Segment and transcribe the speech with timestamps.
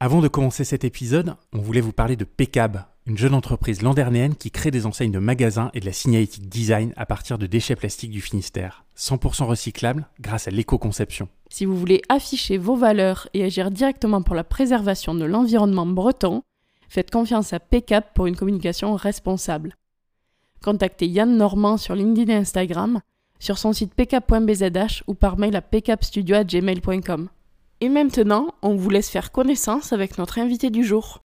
[0.00, 4.36] Avant de commencer cet épisode, on voulait vous parler de Pecab, une jeune entreprise landernéenne
[4.36, 7.74] qui crée des enseignes de magasins et de la signalétique design à partir de déchets
[7.74, 11.28] plastiques du Finistère, 100% recyclables grâce à l'éco-conception.
[11.50, 16.44] Si vous voulez afficher vos valeurs et agir directement pour la préservation de l'environnement breton,
[16.88, 19.74] faites confiance à Pecab pour une communication responsable.
[20.62, 23.00] Contactez Yann Normand sur LinkedIn et Instagram,
[23.40, 27.30] sur son site pcap.bzh ou par mail à pcapstudio.gmail.com.
[27.80, 31.22] Et maintenant, on vous laisse faire connaissance avec notre invité du jour.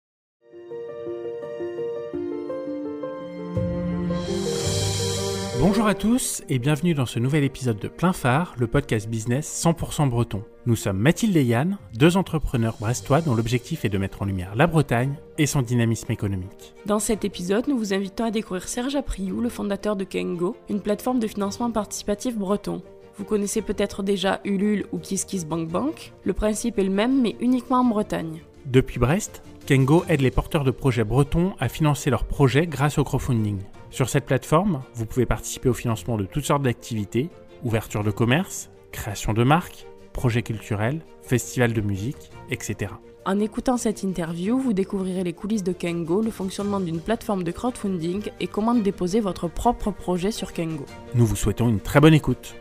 [5.59, 9.61] Bonjour à tous et bienvenue dans ce nouvel épisode de Plein Phare, le podcast business
[9.65, 10.45] 100% breton.
[10.67, 14.55] Nous sommes Mathilde et Yann, deux entrepreneurs brestois dont l'objectif est de mettre en lumière
[14.55, 16.75] la Bretagne et son dynamisme économique.
[16.85, 20.81] Dans cet épisode, nous vous invitons à découvrir Serge Apriou, le fondateur de Kengo, une
[20.81, 22.83] plateforme de financement participatif breton.
[23.19, 26.13] Vous connaissez peut-être déjà Ulule ou KissKissBankBank.
[26.25, 28.43] Le principe est le même, mais uniquement en Bretagne.
[28.67, 33.05] Depuis Brest, Kengo aide les porteurs de projets bretons à financer leurs projets grâce au
[33.05, 33.59] crowdfunding.
[33.91, 37.31] Sur cette plateforme, vous pouvez participer au financement de toutes sortes d'activités,
[37.65, 42.93] ouverture de commerce, création de marques, projets culturels, festivals de musique, etc.
[43.25, 47.51] En écoutant cette interview, vous découvrirez les coulisses de Kengo, le fonctionnement d'une plateforme de
[47.51, 50.85] crowdfunding et comment déposer votre propre projet sur Kengo.
[51.15, 52.55] Nous vous souhaitons une très bonne écoute.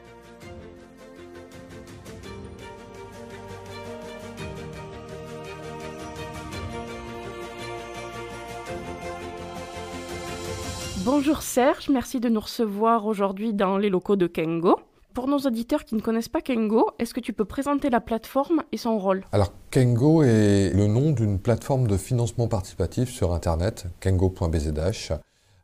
[11.06, 14.80] Bonjour Serge, merci de nous recevoir aujourd'hui dans les locaux de Kengo.
[15.14, 18.64] Pour nos auditeurs qui ne connaissent pas Kengo, est-ce que tu peux présenter la plateforme
[18.72, 19.23] et son rôle?
[19.31, 25.14] Alors Kengo est le nom d'une plateforme de financement participatif sur Internet, kengo.bzh,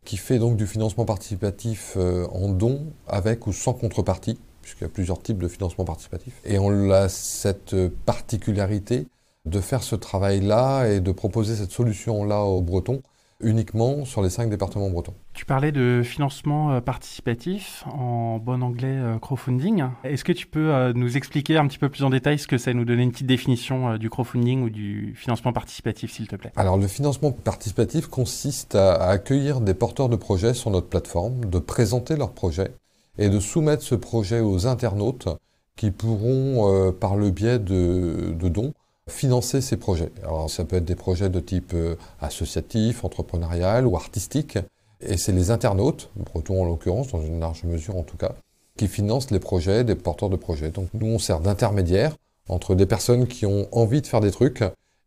[0.05, 4.85] qui fait donc du financement participatif euh, en don avec ou sans contrepartie, puisqu'il y
[4.85, 6.39] a plusieurs types de financement participatif.
[6.45, 9.07] Et on a cette particularité
[9.47, 13.01] de faire ce travail-là et de proposer cette solution-là aux Bretons
[13.43, 15.13] uniquement sur les cinq départements bretons.
[15.33, 19.85] Tu parlais de financement euh, participatif, en bon anglais euh, crowdfunding.
[20.03, 22.57] Est-ce que tu peux euh, nous expliquer un petit peu plus en détail ce que
[22.57, 26.51] c'est, nous donner une petite définition du crowdfunding ou du financement participatif, s'il te plaît?
[26.55, 31.59] Alors le financement participatif consiste à, accueillir des porteurs de projets sur notre plateforme, de
[31.59, 32.71] présenter leur projet
[33.17, 35.27] et de soumettre ce projet aux internautes
[35.75, 38.73] qui pourront, par le biais de dons,
[39.11, 40.11] financer ces projets.
[40.23, 44.57] Alors ça peut être des projets de type euh, associatif, entrepreneurial ou artistique.
[45.01, 48.33] Et c'est les internautes, bretons en l'occurrence, dans une large mesure en tout cas,
[48.77, 50.69] qui financent les projets des porteurs de projets.
[50.69, 52.15] Donc nous, on sert d'intermédiaire
[52.49, 54.63] entre des personnes qui ont envie de faire des trucs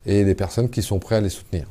[0.06, 1.66] et des personnes qui sont prêtes à les soutenir.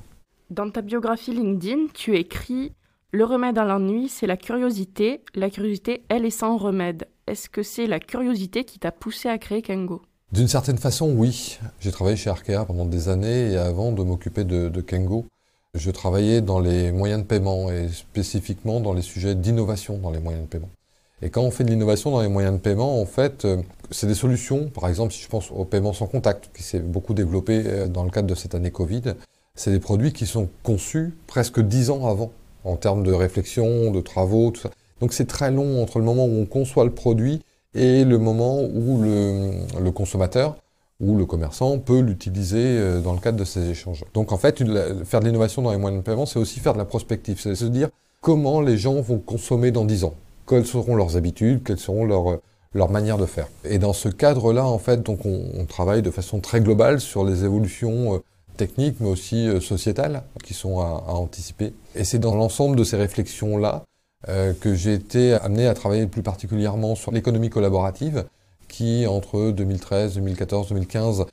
[0.49, 2.73] Dans ta biographie LinkedIn, tu écris
[3.11, 5.21] Le remède à l'ennui, c'est la curiosité.
[5.35, 7.07] La curiosité, elle est sans remède.
[7.27, 10.01] Est-ce que c'est la curiosité qui t'a poussé à créer Kengo?
[10.33, 11.59] D'une certaine façon, oui.
[11.79, 15.27] J'ai travaillé chez Arkea pendant des années et avant de m'occuper de, Kengo,
[15.75, 20.19] je travaillais dans les moyens de paiement et spécifiquement dans les sujets d'innovation dans les
[20.19, 20.69] moyens de paiement.
[21.21, 23.61] Et quand on fait de l'innovation dans les moyens de paiement, en fait, euh,
[23.91, 24.69] c'est des solutions.
[24.69, 28.03] Par exemple, si je pense au paiement sans contact, qui s'est beaucoup développé euh, dans
[28.03, 29.13] le cadre de cette année Covid,
[29.55, 32.31] c'est des produits qui sont conçus presque dix ans avant,
[32.65, 34.71] en termes de réflexion, de travaux, tout ça.
[34.99, 37.41] Donc c'est très long entre le moment où on conçoit le produit
[37.75, 40.57] et le moment où le, consommateur
[40.99, 44.05] ou le commerçant peut l'utiliser euh, dans le cadre de ces échanges.
[44.13, 44.63] Donc en fait,
[45.05, 47.55] faire de l'innovation dans les moyens de paiement, c'est aussi faire de la prospective, c'est
[47.55, 47.89] se dire
[48.21, 50.13] comment les gens vont consommer dans 10 ans,
[50.47, 52.39] quelles seront leurs habitudes, quelles seront leurs
[52.73, 53.47] leur manières de faire.
[53.63, 57.45] Et dans ce cadre-là, en fait, donc on, travaille de façon très globale sur les
[57.45, 58.17] évolutions euh,
[58.57, 61.73] techniques, mais aussi euh, sociétales, qui sont à anticiper.
[61.95, 63.83] Et c'est dans l'ensemble de ces réflexions-là
[64.29, 68.25] euh, que j'ai été amené à travailler plus particulièrement sur l'économie collaborative,
[68.67, 71.25] qui entre 2013, 2014, 2015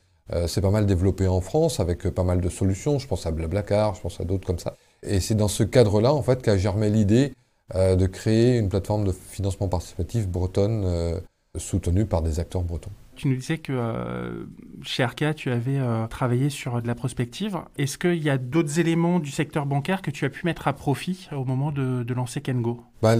[0.46, 3.00] s'est pas mal développée en France avec pas mal de solutions.
[3.00, 4.76] Je pense à Blablacar, je pense à d'autres comme ça.
[5.02, 7.32] Et c'est dans ce cadre-là, en fait, qu'a germé l'idée
[7.76, 11.20] euh, de créer une plateforme de financement participatif bretonne euh,
[11.56, 12.90] soutenue par des acteurs bretons.
[13.20, 14.46] Tu nous disais que euh,
[14.80, 17.58] chez Arca, tu avais euh, travaillé sur de la prospective.
[17.76, 20.72] Est-ce qu'il y a d'autres éléments du secteur bancaire que tu as pu mettre à
[20.72, 22.80] profit au moment de, lancer Kengo?
[23.02, 23.16] Bah,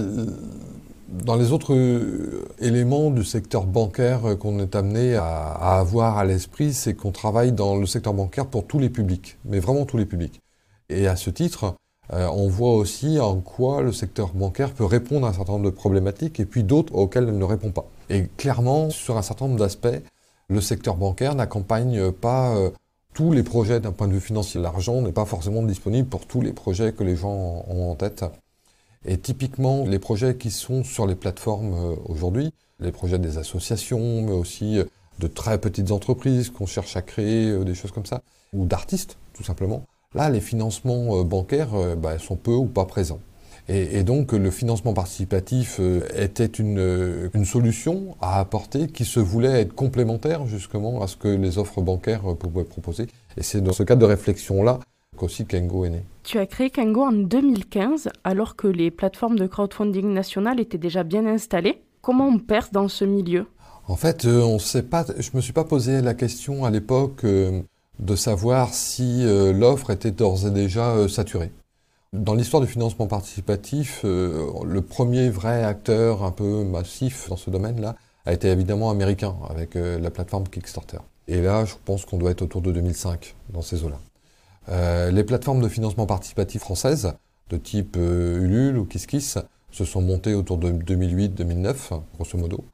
[1.11, 6.25] Dans les autres euh, éléments du secteur bancaire qu'on est amené à, à avoir à
[6.25, 9.99] l'esprit, c'est qu'on travaille dans le secteur bancaire pour tous les publics, mais vraiment tous
[9.99, 10.41] les publics.
[10.89, 11.75] Et à ce titre,
[12.11, 15.71] on voit aussi en quoi le secteur bancaire peut répondre à un certain nombre de
[15.71, 17.87] problématiques et puis d'autres auxquelles il ne répond pas.
[18.11, 19.87] Et clairement, sur un certain nombre d'aspects,
[20.49, 22.71] le secteur bancaire n'accompagne pas euh,
[23.15, 24.61] tous les projets d'un point de vue financier.
[24.61, 28.25] L'argent n'est pas forcément disponible pour tous les projets que les gens ont en tête.
[29.05, 34.23] Et typiquement, les projets qui sont sur les plateformes euh, aujourd'hui, les projets des associations,
[34.23, 34.85] mais aussi euh,
[35.21, 38.23] de très petites entreprises qu'on cherche à créer, des choses comme ça,
[38.53, 39.85] ou d'artistes, tout simplement.
[40.15, 43.21] Là, les financements bancaires bah, sont peu ou pas présents.
[43.73, 49.61] Et, donc le financement participatif euh, était euh, une, solution à apporter qui se voulait
[49.61, 53.07] être complémentaire justement à ce que les offres bancaires euh, pouvaient proposer.
[53.37, 54.81] Et c'est dans ce cadre de réflexion-là
[55.17, 56.05] qu'aussi Kengo est né.
[56.25, 61.05] Tu as créé Kengo en 2015 alors que les plateformes de crowdfunding nationales étaient déjà
[61.05, 61.81] bien installées.
[62.03, 63.47] Comment on perce dans ce milieu?
[63.87, 67.25] En fait, on sait pas, je ne me suis pas posé la question à l'époque
[67.25, 71.51] de savoir si l'offre était d'ores et déjà saturée.
[72.13, 77.51] Dans l'histoire du financement participatif, euh, le premier vrai acteur un peu massif dans ce
[77.51, 77.95] domaine-là
[78.27, 80.99] a été évidemment américain avec euh, la plateforme Kickstarter.
[81.29, 84.01] Et là, je pense qu'on doit être autour de 2005 dans ces eaux-là.
[84.71, 87.13] Euh, les plateformes de financement participatif françaises,
[87.49, 89.39] de type Ulule ou KissKiss,
[89.71, 92.65] se sont montées autour de 2008-2009, grosso modo,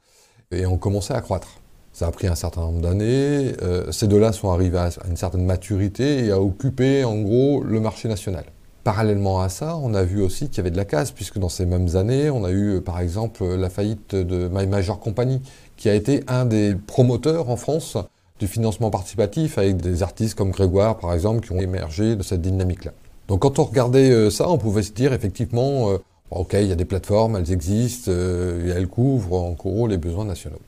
[0.49, 1.61] et ont commencé à croître.
[1.93, 3.53] Ça a pris un certain nombre d'années.
[3.91, 8.07] ces deux-là sont arrivés à une certaine maturité et à occuper en gros le marché
[8.07, 8.45] national.
[8.87, 11.49] Parallèlement à ça, on a vu aussi qu'il y avait de la casse, puisque dans
[11.49, 15.41] ces mêmes années, on a eu par exemple la faillite de My Major Company,
[15.75, 17.97] qui a été un des promoteurs en France
[18.39, 22.39] du financement participatif, avec des artistes comme Grégoire par exemple, qui ont émergé de cette
[22.41, 22.93] dynamique-là.
[23.27, 25.97] Donc quand on regardait euh, ça, on pouvait se dire effectivement, euh,
[26.31, 30.23] ok, il y a des plateformes, elles existent, euh, elles couvrent en gros les besoins
[30.23, 30.61] nationaux.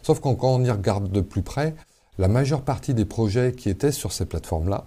[0.00, 1.74] Sauf qu'en quand on y regarde de plus près,
[2.16, 4.86] la majeure partie des projets qui étaient sur ces plateformes-là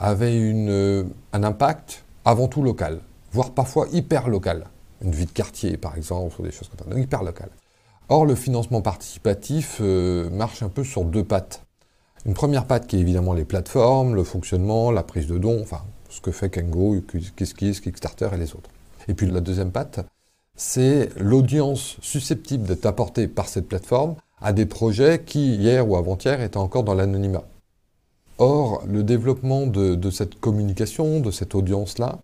[0.00, 3.00] avaient une, un impact avant tout local,
[3.32, 4.66] voire parfois hyper local.
[5.00, 7.48] Une vie de quartier, par exemple, ou des choses comme ça, hyper local.
[8.10, 11.62] Or, le financement participatif euh, marche un peu sur deux pattes.
[12.26, 15.80] Une première patte qui est évidemment les plateformes, le fonctionnement, la prise de dons, enfin,
[16.10, 16.96] ce que fait Kengo,
[17.34, 18.68] KissKiss, Kickstarter et les autres.
[19.08, 20.00] Et puis la deuxième patte,
[20.54, 26.42] c'est l'audience susceptible d'être apportée par cette plateforme à des projets qui, hier ou avant-hier,
[26.42, 27.44] étaient encore dans l'anonymat.
[28.38, 32.20] Or, le développement de, cette communication, de cette audience-là,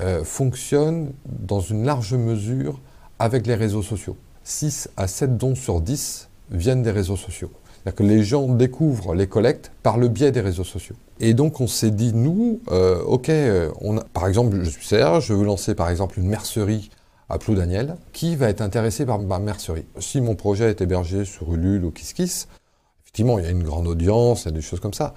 [0.00, 2.80] euh, fonctionne dans une large mesure
[3.18, 4.16] avec les réseaux sociaux.
[4.42, 7.50] 6 à 7 dons sur 10 viennent des réseaux sociaux.
[7.84, 10.96] C'est-à-dire que les gens découvrent les collectes par le biais des réseaux sociaux.
[11.20, 13.70] Et donc on s'est dit, nous, euh, ok, euh,
[14.12, 16.90] par exemple, je suis Serge, je veux lancer par exemple une mercerie
[17.28, 17.96] à Plou-Daniel.
[18.12, 19.86] Qui va être intéressé par ma mercerie?
[19.98, 22.48] Si mon projet est hébergé sur Ulule ou KissKiss,
[23.04, 25.14] effectivement, il y a une grande audience, il y a des choses comme ça.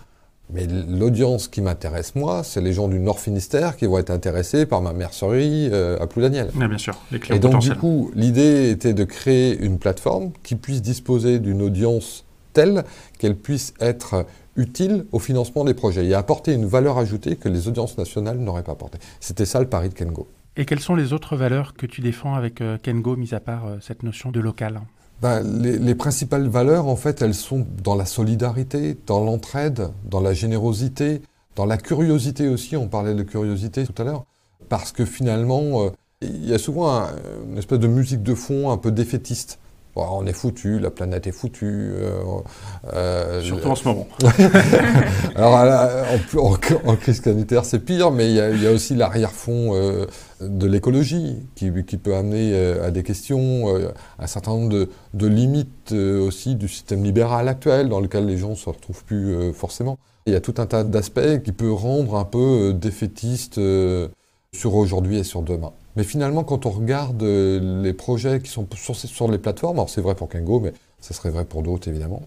[0.49, 4.65] Mais l'audience qui m'intéresse, moi, c'est les gens du Nord Finistère qui vont être intéressés
[4.65, 6.51] par ma mercerie euh, à Ploudaniel.
[6.55, 10.31] Oui, bien sûr, les clients Et donc, du coup, l'idée était de créer une plateforme
[10.43, 12.23] qui puisse disposer d'une audience
[12.53, 12.85] telle
[13.19, 17.67] qu'elle puisse être utile au financement des projets et apporter une valeur ajoutée que les
[17.67, 18.99] audiences nationales n'auraient pas apportée.
[19.19, 20.27] C'était ça le pari de Kengo.
[20.55, 23.67] Et quelles sont les autres valeurs que tu défends avec euh, Kengo, mis à part
[23.67, 24.81] euh, cette notion de local?
[25.21, 30.33] Ben, les, principales valeurs, en fait, elles sont dans la solidarité, dans l'entraide, dans la
[30.33, 31.21] générosité,
[31.55, 32.77] dans la curiosité aussi.
[32.77, 34.25] On parlait de curiosité tout à l'heure.
[34.69, 35.89] Parce que finalement, euh,
[36.21, 37.07] il y a souvent
[37.49, 39.59] une espèce de musique de fond un peu défaitiste
[39.97, 41.91] on est foutu, la planète est foutue.
[41.93, 42.21] Euh,
[42.93, 44.07] euh, Surtout en ce moment.
[45.35, 45.55] Alors,
[46.85, 50.05] en, crise sanitaire, c'est pire, mais il y, a, aussi l'arrière-fond euh,
[50.41, 53.65] de l'écologie qui, peut amener à des questions,
[54.19, 58.55] un certain nombre de, limites aussi du système libéral actuel dans lequel les gens ne
[58.55, 59.97] se retrouvent plus forcément.
[60.25, 63.59] Il y a tout un tas d'aspects qui peut rendre un peu défaitiste
[64.53, 65.71] sur aujourd'hui et sur demain.
[65.97, 69.99] Mais finalement, quand on regarde euh, les projets qui sont sur, les plateformes, alors c'est
[69.99, 72.21] vrai pour Kengo, mais ça serait vrai pour d'autres évidemment,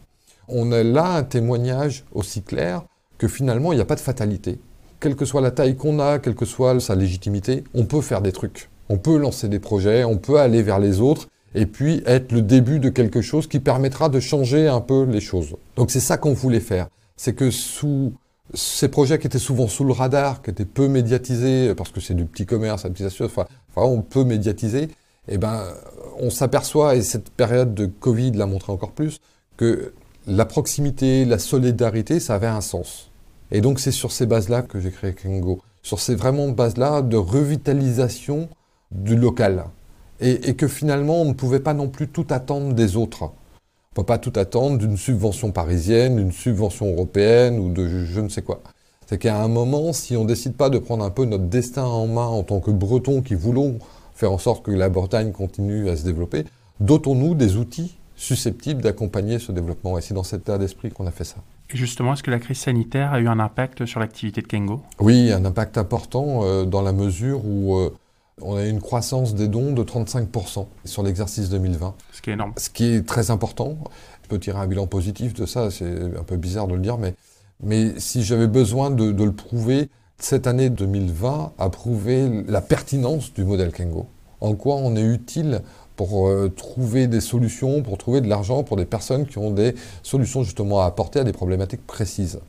[0.49, 2.83] on a là un témoignage aussi clair
[3.17, 4.59] que finalement, il n'y a pas de fatalité.
[4.99, 8.23] Quelle que soit la taille qu'on a, quelle que soit sa légitimité, on peut faire
[8.23, 8.71] des trucs.
[8.89, 12.43] On peut lancer des projets, on peut aller vers les autres, et puis être le
[12.43, 15.55] début de quelque chose qui permettra de changer un peu les choses.
[15.77, 16.89] Donc c'est ça qu'on voulait faire.
[17.17, 18.15] C'est que sous
[18.55, 22.15] ces projets qui étaient souvent sous le radar, qui étaient peu médiatisés, parce que c'est
[22.15, 22.87] du petit commerce,
[23.23, 24.89] enfin, on peut médiatiser,
[25.29, 25.65] eh ben,
[26.19, 29.21] on s'aperçoit, et cette période de Covid l'a montré encore plus,
[29.57, 29.93] que
[30.27, 33.11] la proximité, la solidarité, ça avait un sens.
[33.53, 37.17] Et donc c'est sur ces bases-là que j'ai créé Kengo, sur ces vraiment bases-là de
[37.17, 38.49] revitalisation
[38.91, 39.65] du local.
[40.21, 43.33] Et, et que finalement, on ne pouvait pas non plus tout attendre des autres.
[43.97, 48.21] On ne peut pas tout attendre d'une subvention parisienne, d'une subvention européenne ou de je
[48.21, 48.61] ne sais quoi.
[49.07, 51.83] C'est qu'à un moment, si on ne décide pas de prendre un peu notre destin
[51.83, 53.81] en main en tant que Bretons qui voulons
[54.15, 56.45] faire en sorte que la Bretagne continue à se développer,
[56.79, 59.99] dotons-nous des outils susceptibles d'accompagner ce développement.
[59.99, 61.39] Et c'est dans cet état d'esprit qu'on a fait ça.
[61.75, 64.83] Et justement, est-ce que la crise sanitaire a eu un impact sur l'activité de Kengo?
[65.01, 67.93] Oui, un impact important euh, dans la mesure où euh,
[68.43, 71.95] on a eu une croissance des dons de 35% sur l'exercice 2020.
[72.13, 72.53] Ce qui est énorme.
[72.57, 73.79] Ce qui est très important,
[74.31, 77.15] peux tirer un bilan positif de ça, c'est un peu bizarre de le dire, mais,
[77.63, 83.45] mais si j'avais besoin de, le prouver, cette année 2020 a prouvé la pertinence du
[83.45, 84.07] modèle Kengo.
[84.41, 85.61] En quoi on est utile
[85.97, 89.75] pour euh, trouver des solutions, pour trouver de l'argent pour des personnes qui ont des
[90.03, 92.41] solutions justement à apporter à des problématiques précises?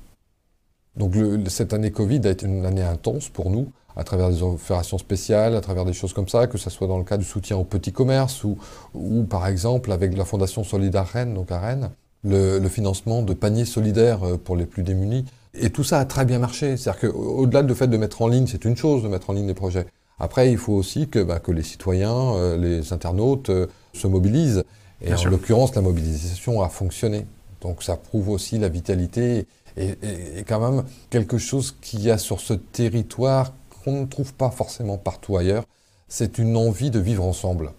[0.98, 1.14] Donc
[1.48, 5.56] cette année Covid a été une année intense pour nous, à travers des opérations spéciales,
[5.56, 7.64] à travers des choses comme ça, que ce soit dans le cas du soutien au
[7.64, 8.58] petit commerce ou,
[8.94, 11.92] ou par exemple avec la Fondation Solidaire Rennes, donc à Rennes,
[12.24, 15.26] le, le, financement de paniers solidaires euh, pour les plus démunis.
[15.54, 16.78] Et tout ça a très bien marché.
[16.78, 19.48] C'est-à-dire qu'au-delà du fait de mettre en ligne, c'est une chose de mettre en ligne
[19.48, 19.88] des projets.
[20.20, 24.64] Après, il faut aussi que, bah, que les citoyens, euh, les internautes euh, se mobilisent.
[25.02, 27.26] Et en l'occurrence, la mobilisation a fonctionné.
[27.62, 32.40] Donc ça prouve aussi la vitalité et, quand même quelque chose qu'il y a sur
[32.40, 35.64] ce territoire qu'on ne trouve pas forcément partout ailleurs,
[36.08, 37.72] c'est une envie de vivre ensemble.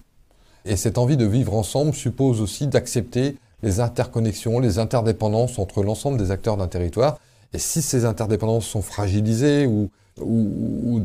[0.65, 6.19] Et cette envie de vivre ensemble suppose aussi d'accepter les interconnexions, les interdépendances entre l'ensemble
[6.19, 7.19] des acteurs d'un territoire.
[7.53, 9.91] Et si ces interdépendances sont fragilisées ou,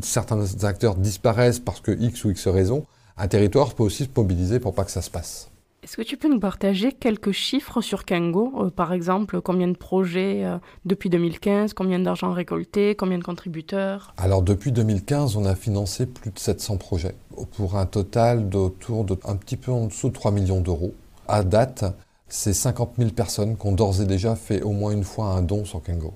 [0.02, 2.84] certains acteurs disparaissent parce que X ou X raison,
[3.16, 5.47] un territoire peut aussi se mobiliser pour pas que ça se passe.
[5.84, 9.76] Est-ce que tu peux nous partager quelques chiffres sur Kango euh, Par exemple, combien de
[9.76, 14.12] projets euh, depuis 2015, combien d'argent récolté, combien de contributeurs?
[14.16, 17.14] Alors depuis 2015, on a financé plus de 700 projets
[17.52, 20.94] pour un total d'autour de un petit peu en dessous de 3 millions d'euros.
[21.28, 21.84] À date,
[22.28, 25.42] c'est 50 000 personnes qui ont d'ores et déjà fait au moins une fois un
[25.42, 26.12] don sur Kango.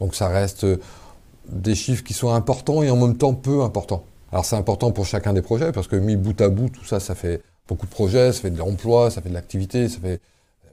[0.00, 0.80] Donc ça reste euh,
[1.48, 4.04] des chiffres qui sont importants et en même temps peu importants.
[4.32, 6.98] Alors c'est important pour chacun des projets parce que mis bout à bout, tout ça,
[6.98, 10.20] ça fait beaucoup de projets, ça fait de l'emploi, ça fait de l'activité, ça fait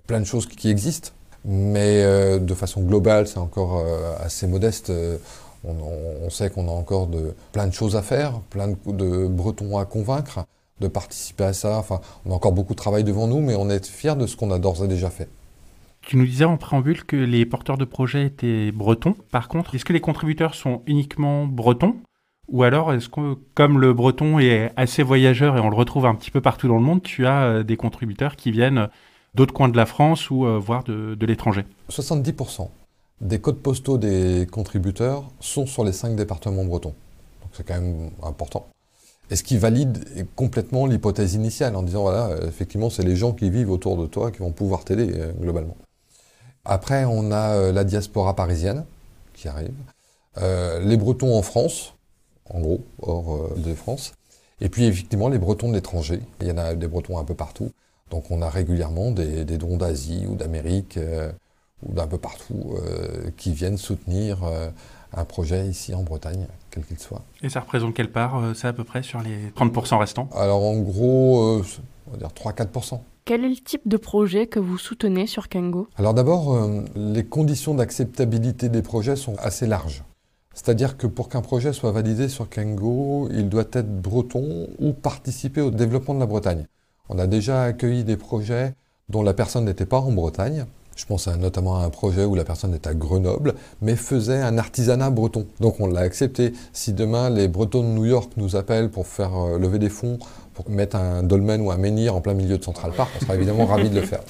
[0.08, 1.12] plein de choses qui existent.
[1.46, 4.90] Mais euh, de façon globale, c'est encore euh, assez modeste.
[4.90, 5.18] Euh,
[5.66, 9.86] on, sait qu'on a encore de, plein de choses à faire, plein de, Bretons à
[9.86, 10.46] convaincre
[10.82, 11.78] de participer à ça.
[11.78, 14.36] Enfin, on a encore beaucoup de travail devant nous, mais on est fiers de ce
[14.36, 15.30] qu'on a d'ores et déjà fait.
[16.02, 19.16] Tu nous disais en préambule que les porteurs de projets étaient bretons.
[19.32, 21.96] Par contre, est-ce que les contributeurs sont uniquement bretons?
[22.50, 26.16] Ou alors, est-ce que, comme le breton est assez voyageur et on le retrouve un
[26.16, 28.90] petit peu partout dans le monde, tu as euh, des contributeurs qui viennent
[29.34, 31.66] d'autres coins de la France ou euh, voire de, l'étranger?
[31.90, 32.70] 70%
[33.22, 36.94] des codes postaux des contributeurs sont sur les cinq départements bretons.
[37.42, 38.68] Donc c'est quand même important.
[39.30, 43.50] Et ce qui valide complètement l'hypothèse initiale en disant, voilà, effectivement, c'est les gens qui
[43.50, 45.78] vivent autour de toi qui vont pouvoir t'aider euh, globalement.
[46.66, 48.86] Après, on a la diaspora parisienne
[49.34, 49.74] qui arrive.
[50.38, 51.93] les Bretons en France,
[52.50, 54.14] en gros, hors euh, de France.
[54.62, 56.22] Et puis effectivement, les Bretons de l'étranger.
[56.42, 57.72] Il y en a des Bretons un peu partout.
[58.12, 61.32] Donc on a régulièrement des, dons d'Asie ou d'Amérique euh,
[61.86, 64.40] ou d'un peu partout euh, qui viennent soutenir
[65.16, 67.24] un projet ici en Bretagne, quel qu'il soit.
[67.42, 70.30] Et ça représente quelle part, ça à peu près, sur les 30% restants?
[70.36, 71.62] Alors en gros,
[72.08, 73.00] on va dire 3-4%.
[73.26, 77.74] Quel est le type de projet que vous soutenez sur Kango Alors d'abord, les conditions
[77.74, 80.04] d'acceptabilité des projets sont assez larges.
[80.54, 85.62] C'est-à-dire que pour qu'un projet soit validé sur Kengo, il doit être breton ou participer
[85.62, 86.68] au développement de la Bretagne.
[87.10, 88.76] On a déjà accueilli des projets
[89.10, 90.66] dont la personne n'était pas en Bretagne.
[90.96, 94.60] Je pense notamment à un projet où la personne est à Grenoble, mais faisait un
[94.60, 95.48] artisanat breton.
[95.60, 96.54] Donc on l'a accepté.
[96.72, 100.20] Si demain les Bretons de New York nous appellent pour faire euh, lever des fonds
[100.54, 103.36] pour mettre un dolmen ou un menhir en plein milieu de Central Park, on sera
[103.36, 104.22] évidemment ravis de le faire.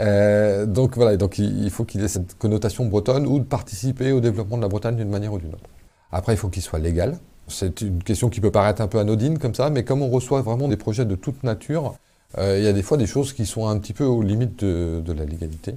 [0.00, 4.20] Euh, donc voilà, donc il faut qu'il ait cette connotation bretonne ou de participer au
[4.20, 5.70] développement de la Bretagne d'une manière ou d'une autre.
[6.12, 7.18] Après, il faut qu'il soit légal.
[7.48, 10.42] C'est une question qui peut paraître un peu anodine comme ça, mais comme on reçoit
[10.42, 11.94] vraiment des projets de toute nature,
[12.36, 14.62] euh, il y a des fois des choses qui sont un petit peu aux limites
[14.62, 15.74] de, la légalité.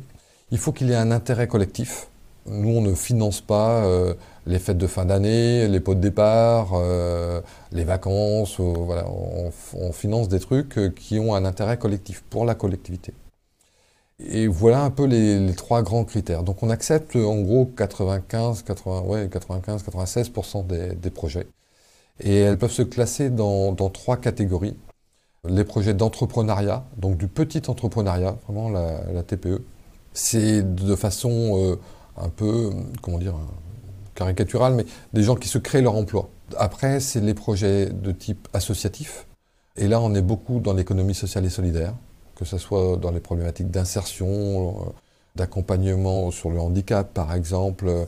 [0.52, 2.08] Il faut qu'il y ait un intérêt collectif.
[2.46, 4.14] Nous, on ne finance pas euh,
[4.46, 8.60] les fêtes de fin d'année, les pots de départ, euh, les vacances.
[8.60, 13.14] voilà, on, finance des trucs qui ont un intérêt collectif pour la collectivité.
[14.20, 16.44] Et voilà un peu les, trois grands critères.
[16.44, 20.68] Donc on accepte en gros 95, 80, ouais, 95, 96%
[20.98, 21.48] des, projets.
[22.20, 24.76] Et elles peuvent se classer dans, trois catégories.
[25.48, 29.64] Les projets d'entrepreneuriat, donc du petit entrepreneuriat, vraiment la, TPE.
[30.14, 31.76] C'est de façon euh,
[32.18, 32.72] un peu,
[33.02, 33.36] comment dire,
[34.16, 36.30] caricaturale, mais des gens qui se créent leur emploi.
[36.58, 39.28] Après, c'est les projets de type associatif.
[39.78, 41.94] Et là, on est beaucoup dans l'économie sociale et solidaire
[42.42, 44.90] que ce soit dans les problématiques d'insertion, euh,
[45.36, 48.08] d'accompagnement sur le handicap par exemple,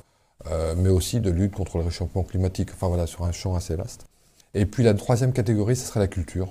[0.50, 3.76] euh, mais aussi de lutte contre le réchauffement climatique, enfin voilà, sur un champ assez
[3.76, 4.06] vaste.
[4.56, 6.50] Et puis la troisième catégorie, ce serait la culture,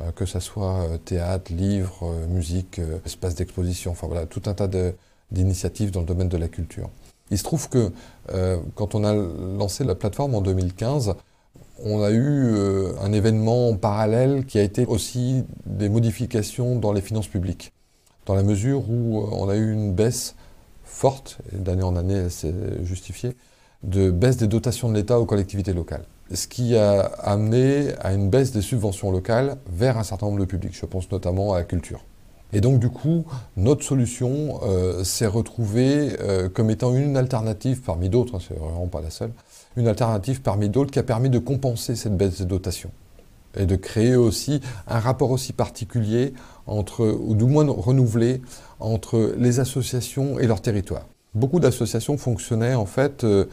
[0.00, 4.68] euh, que ce soit théâtre, livre, musique, espace d'exposition, enfin voilà, tout un tas
[5.30, 6.90] d'initiatives dans le domaine de la culture.
[7.30, 7.92] Il se trouve que
[8.74, 11.14] quand on a lancé la plateforme en 2015,
[11.82, 17.00] on a eu euh, un événement parallèle qui a été aussi des modifications dans les
[17.00, 17.72] finances publiques.
[18.24, 20.34] dans la mesure où euh, on a eu une baisse
[20.84, 23.36] forte, d'année en année c'est justifié,
[23.82, 26.04] de baisse des dotations de l'État aux collectivités locales.
[26.32, 30.44] Ce qui a amené à une baisse des subventions locales vers un certain nombre de
[30.44, 30.74] publics.
[30.74, 32.04] Je pense notamment à la culture.
[32.52, 33.24] Et donc du coup,
[33.56, 38.86] notre solution euh, s'est retrouvée euh, comme étant une alternative parmi d'autres, hein, c'est vraiment
[38.86, 39.32] pas la seule,
[39.76, 42.90] une alternative parmi d'autres qui a permis de compenser cette baisse des dotations
[43.58, 46.34] et de créer aussi un rapport aussi particulier
[46.66, 48.42] entre, ou du moins renouvelé,
[48.80, 51.06] entre les associations et leur territoire.
[51.34, 53.46] Beaucoup d'associations fonctionnaient en fait, euh,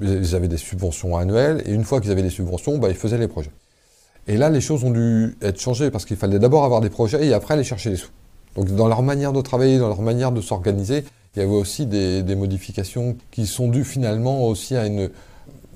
[0.00, 3.18] ils avaient des subventions annuelles et une fois qu'ils avaient des subventions, bah, ils faisaient
[3.18, 3.52] les projets.
[4.28, 7.26] Et là, les choses ont dû être changées parce qu'il fallait d'abord avoir des projets
[7.26, 8.10] et après aller chercher les sous.
[8.56, 11.86] Donc dans leur manière de travailler, dans leur manière de s'organiser, il y avait aussi
[11.86, 15.10] des, modifications qui sont dues finalement aussi à une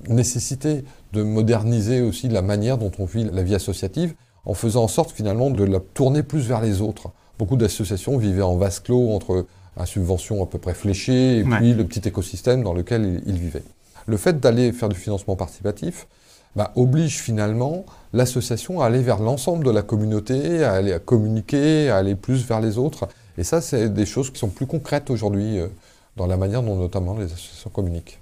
[0.07, 4.13] nécessité de moderniser aussi la manière dont on vit la vie associative
[4.45, 7.09] en faisant en sorte finalement de la tourner plus vers les autres.
[7.39, 9.45] Beaucoup d'associations vivaient en vase clos entre
[9.77, 13.63] une subvention à peu près fléchée et puis le petit écosystème dans lequel ils vivaient.
[14.05, 16.07] Le fait d'aller faire du financement participatif,
[16.55, 21.89] bah, oblige finalement l'association à aller vers l'ensemble de la communauté, à aller à communiquer,
[21.89, 23.07] à aller plus vers les autres.
[23.37, 25.67] Et ça, c'est des choses qui sont plus concrètes aujourd'hui euh,
[26.15, 28.19] dans la manière dont notamment les associations communiquent.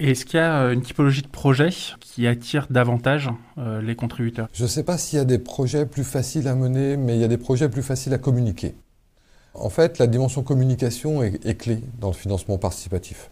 [0.00, 4.48] Est-ce qu'il y a euh, une typologie de projet qui attire davantage euh, les contributeurs?
[4.52, 7.20] Je ne sais pas s'il y a des projets plus faciles à mener, mais il
[7.20, 8.74] y a des projets plus faciles à communiquer.
[9.54, 13.30] En fait, la dimension communication est, clé dans le financement participatif.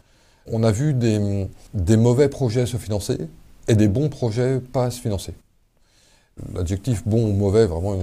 [0.48, 3.18] On a vu des, des mauvais projets se financer,
[3.68, 5.34] et des bons projets pas se financer.
[6.54, 7.96] L'adjectif bon ou mauvais, vraiment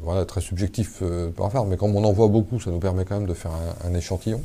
[0.00, 3.18] voilà, très subjectif euh, par mais quand on en voit beaucoup, ça nous permet quand
[3.18, 3.50] même de faire
[3.84, 4.40] un, échantillon.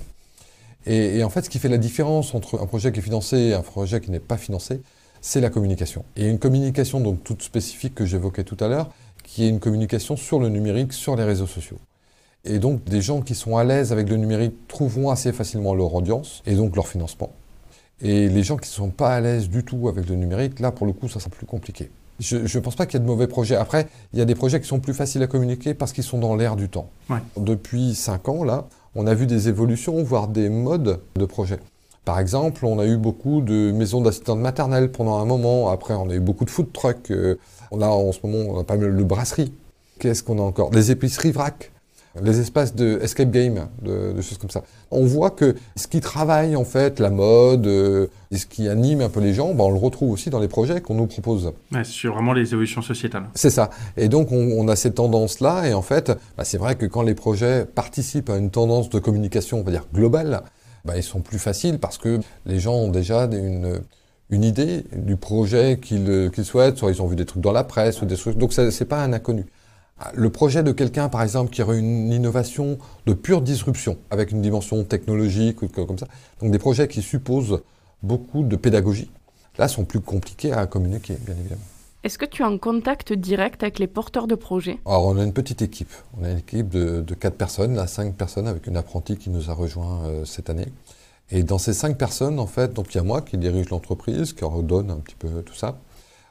[0.88, 3.54] Et, en fait, ce qui fait la différence entre un projet qui est financé et
[3.54, 4.82] un projet qui n'est pas financé,
[5.22, 6.06] c'est la communication.
[6.16, 8.92] Et une communication donc toute spécifique que j'évoquais tout à l'heure,
[9.24, 11.80] qui est une communication sur le numérique, sur les réseaux sociaux.
[12.44, 15.94] Et donc des gens qui sont à l'aise avec le numérique trouveront assez facilement leur
[15.96, 17.32] audience et donc leur financement.
[18.02, 20.72] Et les gens qui ne sont pas à l'aise du tout avec le numérique, là,
[20.72, 21.90] pour le coup, ça sera plus compliqué.
[22.20, 23.56] Je ne pense pas qu'il y ait de mauvais projets.
[23.56, 26.20] Après, il y a des projets qui sont plus faciles à communiquer parce qu'ils sont
[26.20, 26.90] dans l'air du temps.
[27.38, 31.60] Depuis 5 ans, là, on a vu des évolutions, voire des modes de projets.
[32.06, 35.70] Par exemple, on a eu beaucoup de maisons d'assistantes maternelles pendant un moment.
[35.70, 37.12] Après, on a eu beaucoup de food trucks.
[37.12, 37.40] Euh,
[37.76, 39.52] là, en ce moment, on a pas mal de brasseries.
[40.00, 40.72] Qu'est-ce qu'on a encore?
[40.72, 41.72] Les épiceries vrac
[42.22, 44.64] les espaces de escape game, de, choses comme ça.
[44.92, 49.02] On voit que ce qui travaille en fait, la mode, euh, et ce qui anime
[49.02, 51.52] un peu les gens, bah, on le retrouve aussi dans les projets qu'on nous propose.
[51.72, 53.26] Ouais, sur vraiment les évolutions sociétales.
[53.36, 53.70] C'est ça.
[53.98, 57.16] Et donc on, a ces tendances-là, et en fait, bah, c'est vrai que quand les
[57.16, 60.42] projets participent à une tendance de communication, on va dire globale,
[60.86, 63.82] bah, ils sont plus faciles parce que les gens ont déjà une,
[64.30, 68.02] une idée du projet qu'ils souhaitent, soit ils ont vu des trucs dans la presse,
[68.02, 68.38] ou des trucs.
[68.38, 69.46] Donc c'est pas un inconnu.
[70.14, 74.42] Le projet de quelqu'un, par exemple, qui aurait une innovation de pure disruption, avec une
[74.42, 76.08] dimension technologique ou comme ça,
[76.42, 77.62] donc des projets qui supposent
[78.04, 79.10] beaucoup de pédagogie,
[79.58, 81.62] là, sont plus compliqués à communiquer, bien évidemment.
[82.04, 84.80] Est-ce que tu es en contact direct avec les porteurs de projets?
[84.86, 85.92] Alors, on a une petite équipe.
[86.20, 89.30] On a une équipe de, de 4 personnes, là, 5 personnes, avec une apprentie qui
[89.30, 90.68] nous a rejoint euh, cette année.
[91.32, 94.34] Et dans ces 5 personnes, en fait, donc il y a moi qui dirige l'entreprise,
[94.34, 95.80] qui redonne un petit peu tout ça.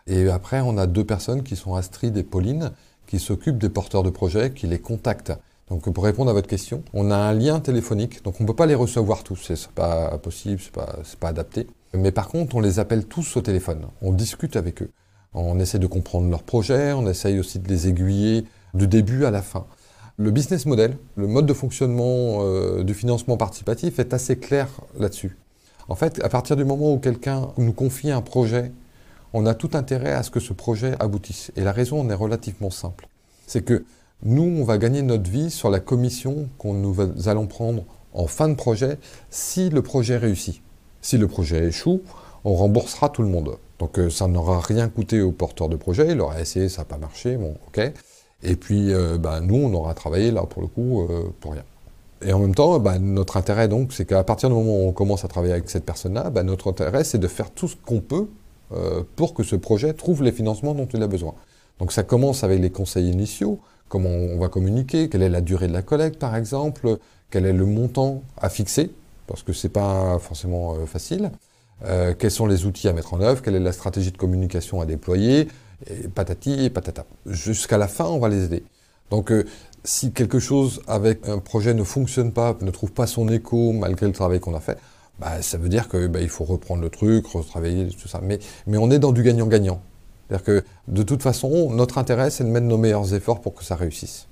[0.07, 2.71] Et après, on a deux personnes qui sont Astrid et Pauline,
[3.07, 5.33] qui s'occupe des porteurs de projets, qui les contacte.
[5.69, 8.55] Donc pour répondre à votre question, on a un lien téléphonique, donc on ne peut
[8.55, 11.67] pas les recevoir tous, c'est pas possible, c'est pas, pas adapté.
[11.95, 14.91] Mais par contre, on les appelle tous au téléphone, on discute avec eux.
[15.33, 19.31] On essaie de comprendre leurs projets, on essaye aussi de les aiguiller du début à
[19.31, 19.67] la fin.
[20.17, 25.37] Le business model, le mode de fonctionnement euh, du financement participatif est assez clair là-dessus.
[25.89, 28.71] En fait, à partir du moment où quelqu'un nous confie un projet
[29.35, 31.51] on a tout intérêt à ce que ce projet aboutisse.
[31.57, 33.09] Et la raison en est relativement simple.
[33.47, 33.85] C'est que
[34.23, 38.49] nous, on va gagner notre vie sur la commission qu'on nous allons prendre en fin
[38.49, 38.97] de projet
[39.31, 40.63] si le projet réussit.
[41.03, 42.01] Si le projet échoue,
[42.45, 43.57] on remboursera tout le monde.
[43.81, 46.85] Donc euh, ça n'aura rien coûté au porteur de projet, il aura essayé, ça n'a
[46.87, 47.93] pas marché, bon, ok.
[48.45, 51.65] Et puis, euh, bah, nous, on aura travaillé là, pour le coup, euh, pour rien.
[52.23, 54.93] Et en même temps, bah, notre intérêt, donc, c'est qu'à partir du moment où on
[54.93, 58.01] commence à travailler avec cette personne-là, bah, notre intérêt, c'est de faire tout ce qu'on
[58.01, 58.29] peut
[59.17, 61.35] pour que ce projet trouve les financements dont il a besoin.
[61.79, 65.69] Donc ça commence avec les conseils initiaux, comment on va communiquer, quelle est la durée
[65.69, 66.99] de la collecte par exemple,
[67.31, 68.91] quel est le montant à fixer,
[69.27, 71.31] parce que ce n'est pas forcément euh, facile,
[71.85, 74.81] euh, quels sont les outils à mettre en œuvre, quelle est la stratégie de communication
[74.81, 75.49] à déployer,
[75.89, 77.05] et patati et patata.
[77.27, 78.65] Jusqu'à la fin, on va les aider.
[79.11, 79.33] Donc
[79.85, 84.07] si quelque chose avec un projet ne fonctionne pas, ne trouve pas son écho malgré
[84.07, 84.79] le travail qu'on a fait,
[85.19, 88.21] bah, ça veut dire qu'il bah, faut reprendre le truc, retravailler, tout ça.
[88.23, 89.81] Mais, mais on est dans du gagnant-gagnant.
[90.29, 93.65] C'est-à-dire que de toute façon, notre intérêt, c'est de mettre nos meilleurs efforts pour que
[93.65, 94.27] ça réussisse.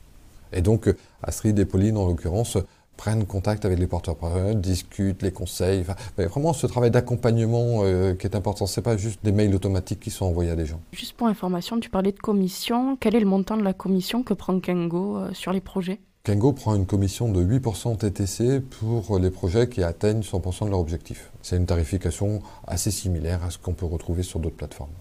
[0.53, 2.59] Et donc, euh, Astrid et Pauline, en l'occurrence,
[2.97, 5.81] prennent contact avec les porteurs projets, discutent, les conseils.
[5.81, 8.66] Enfin, vraiment, ce travail d'accompagnement euh, qui est important.
[8.66, 10.81] Ce n'est pas juste des mails automatiques qui sont envoyés à des gens.
[10.92, 12.97] Juste pour information, tu parlais de commission.
[13.01, 16.01] Quel est le montant de la commission que prend Kengo euh, sur les projets?
[16.24, 20.78] Kengo prend une commission de 8% TTC pour les projets qui atteignent 100% de leur
[20.78, 21.32] objectif.
[21.42, 24.92] C'est une tarification assez similaire à ce qu'on peut retrouver sur d'autres plateformes.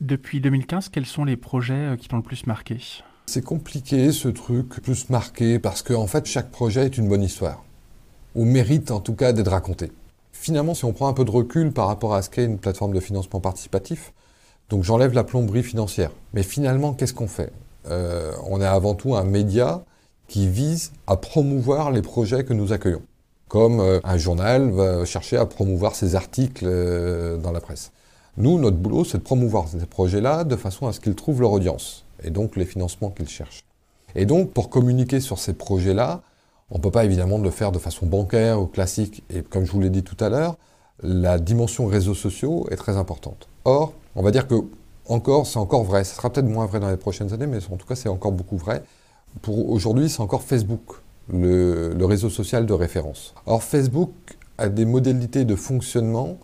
[0.00, 2.78] Depuis 2015, quels sont les projets euh, qui t'ont le plus marqué?
[3.26, 7.22] C'est compliqué ce truc, plus marqué, parce qu'en en fait, chaque projet est une bonne
[7.22, 7.62] histoire,
[8.34, 9.92] ou mérite en tout cas d'être raconté.
[10.32, 12.94] Finalement, si on prend un peu de recul par rapport à ce qu'est une plateforme
[12.94, 14.14] de financement participatif,
[14.70, 16.12] donc j'enlève la plomberie financière.
[16.32, 17.52] Mais finalement, qu'est-ce qu'on fait?
[17.88, 19.84] Euh, On est avant tout un média
[20.32, 23.02] qui vise à promouvoir les projets que nous accueillons.
[23.48, 27.92] Comme euh, un journal va chercher à promouvoir ses articles euh, dans la presse.
[28.38, 31.52] Nous, notre boulot, c'est de promouvoir ces projets-là de façon à ce qu'ils trouvent leur
[31.52, 33.66] audience, et donc les financements qu'ils cherchent.
[34.14, 36.22] Et donc, pour communiquer sur ces projets-là,
[36.70, 39.22] on ne peut pas évidemment le faire de façon bancaire ou classique.
[39.28, 40.56] Et comme je vous l'ai dit tout à l'heure,
[41.02, 43.48] la dimension réseaux sociaux est très importante.
[43.66, 44.54] Or, on va dire que
[45.08, 46.04] encore, c'est encore vrai.
[46.04, 48.32] Ce sera peut-être moins vrai dans les prochaines années, mais en tout cas, c'est encore
[48.32, 48.82] beaucoup vrai
[49.40, 50.82] pour aujourd'hui, c'est encore Facebook,
[51.32, 53.34] le, réseau social de référence.
[53.46, 54.12] Or, Facebook
[54.58, 56.38] a des modalités de fonctionnement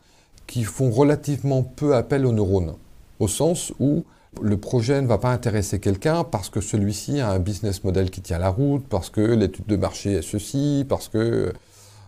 [0.46, 2.74] qui font relativement peu appel aux neurones,
[3.20, 4.04] au sens où
[4.40, 8.20] le projet ne va pas intéresser quelqu'un parce que celui-ci a un business model qui
[8.22, 11.52] tient la route, parce que l'étude de marché est ceci, parce que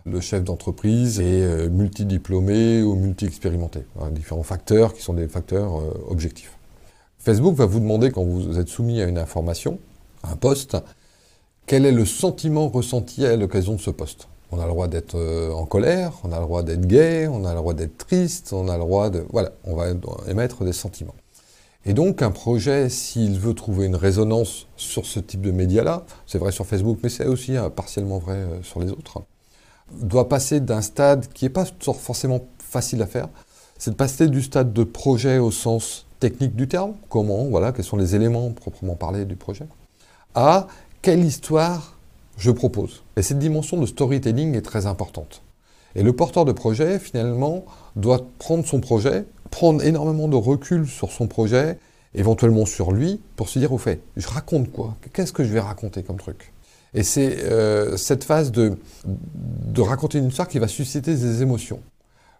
[0.05, 3.81] le chef d'entreprise est euh, multidiplômé ou multi-expérimenté.
[4.11, 6.57] Différents facteurs qui sont des facteurs euh, objectifs.
[7.19, 9.79] Facebook va vous demander, quand vous êtes soumis à une information,
[10.23, 10.77] un poste,
[11.65, 14.27] quel est le sentiment ressenti à l'occasion de ce poste?
[14.51, 17.45] On a le droit d'être euh, en colère, on a le droit d'être gay, on
[17.45, 19.25] a le droit d'être triste, on a le droit de...
[19.31, 19.85] Voilà, on va
[20.27, 21.15] émettre des sentiments.
[21.85, 26.37] Et donc un projet, s'il veut trouver une résonance sur ce type de média-là, c'est
[26.37, 29.23] vrai sur Facebook, mais c'est aussi euh, partiellement vrai euh, sur les autres,
[29.99, 33.29] doit passer d'un stade qui n'est pas forcément facile à faire,
[33.77, 37.83] c'est de passer du stade de projet au sens technique du terme, comment, voilà, quels
[37.83, 39.65] sont les éléments proprement parlés du projet,
[40.35, 40.67] à
[41.01, 41.97] quelle histoire
[42.37, 43.03] je propose.
[43.17, 45.41] Et cette dimension de storytelling est très importante.
[45.95, 47.65] Et le porteur de projet, finalement,
[47.95, 51.77] doit prendre son projet, prendre énormément de recul sur son projet,
[52.15, 54.95] éventuellement sur lui, pour se dire, au fait, je raconte quoi?
[55.13, 56.53] Qu'est-ce que je vais raconter comme truc?
[56.93, 58.77] Et c'est euh, cette phase de,
[59.77, 61.79] raconter une histoire qui va susciter des émotions.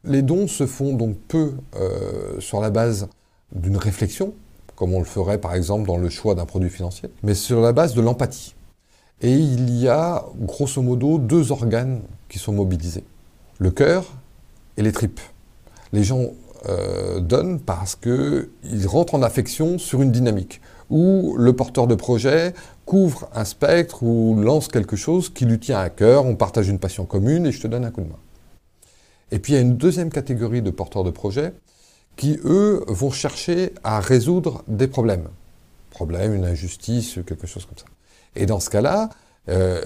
[0.03, 3.07] Les dons se font donc peu euh, sur la base
[3.53, 4.33] d'une réflexion,
[4.81, 7.71] comme on le ferait par exemple dans le choix d'un produit financier, mais sur la
[7.71, 8.55] base de l'empathie.
[9.21, 13.03] Et il y a grosso modo deux organes qui sont mobilisés,
[13.59, 14.11] le cœur
[14.77, 15.19] et les tripes.
[15.93, 16.31] Les gens
[16.67, 22.55] euh, donnent parce qu'ils rentrent en affection sur une dynamique, où le porteur de projet
[22.87, 26.79] couvre un spectre ou lance quelque chose qui lui tient à cœur, on partage une
[26.79, 28.19] passion commune et je te donne un coup de main.
[29.29, 31.53] Et puis il y a une deuxième catégorie de porteurs de projet
[32.21, 35.27] qui, eux, vont chercher à résoudre des problèmes.
[35.89, 37.85] Problème, une injustice, quelque chose comme ça.
[38.35, 39.09] Et dans ce cas-là,
[39.49, 39.81] euh,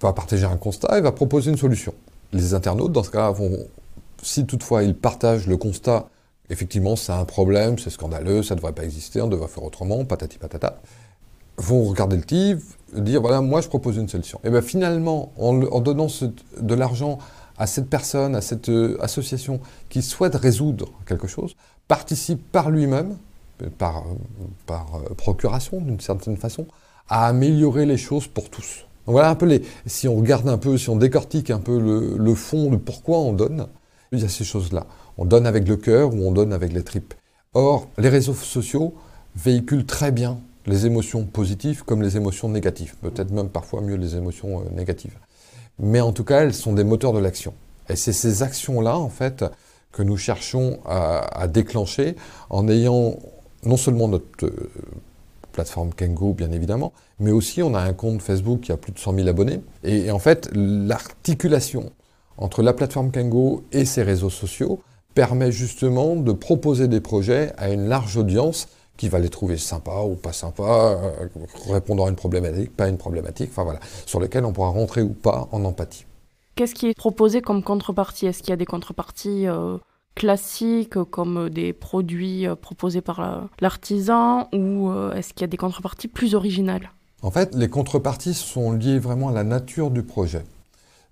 [0.00, 1.92] va partager un constat, il va proposer une solution.
[2.32, 3.66] Les internautes, dans ce cas-là, vont,
[4.22, 6.08] si toutefois ils partagent le constat,
[6.50, 10.04] effectivement, c'est un problème, c'est scandaleux, ça ne devrait pas exister, on devrait faire autrement,
[10.04, 10.80] patati patata,
[11.56, 14.38] vont regarder le TIV, dire, voilà, moi je propose une solution.
[14.44, 16.06] Et bien finalement, en, en donnant
[16.60, 17.18] de l'argent
[17.58, 21.56] à cette personne, à cette euh, association qui souhaite résoudre quelque chose,
[21.88, 23.16] participe par lui-même,
[23.78, 24.04] par,
[24.66, 26.66] par euh, procuration d'une certaine façon,
[27.08, 28.86] à améliorer les choses pour tous.
[29.06, 29.62] voilà un peu les.
[29.86, 33.18] Si on regarde un peu, si on décortique un peu le, le fond de pourquoi
[33.18, 33.68] on donne,
[34.12, 34.86] il y a ces choses-là.
[35.18, 37.14] On donne avec le cœur ou on donne avec les tripes.
[37.54, 38.94] Or, les réseaux sociaux
[39.34, 44.16] véhiculent très bien les émotions positives comme les émotions négatives, peut-être même parfois mieux les
[44.16, 45.16] émotions euh, négatives
[45.78, 47.54] mais en tout cas, elles sont des moteurs de l'action.
[47.88, 49.44] Et c'est ces actions-là, en fait,
[49.92, 52.16] que nous cherchons à, déclencher
[52.50, 53.16] en ayant
[53.64, 54.70] non seulement notre euh,
[55.52, 58.98] plateforme Kengo, bien évidemment, mais aussi on a un compte Facebook qui a plus de
[58.98, 59.60] 100 000 abonnés.
[59.84, 61.92] Et, en fait, l'articulation
[62.36, 64.82] entre la plateforme Kengo et ses réseaux sociaux
[65.14, 70.04] permet justement de proposer des projets à une large audience qui va les trouver sympas
[70.04, 71.28] ou pas sympas, euh,
[71.68, 75.02] répondant à une problématique, pas à une problématique, enfin voilà, sur lesquels on pourra rentrer
[75.02, 76.06] ou pas en empathie.
[76.54, 78.26] Qu'est-ce qui est proposé comme contrepartie?
[78.26, 79.76] Est-ce qu'il y a des contreparties euh,
[80.14, 86.08] classiques comme des produits euh, proposés par l'artisan ou est-ce qu'il y a des contreparties
[86.08, 86.90] plus originales?
[87.22, 90.44] En fait, les contreparties sont liées vraiment à la nature du projet.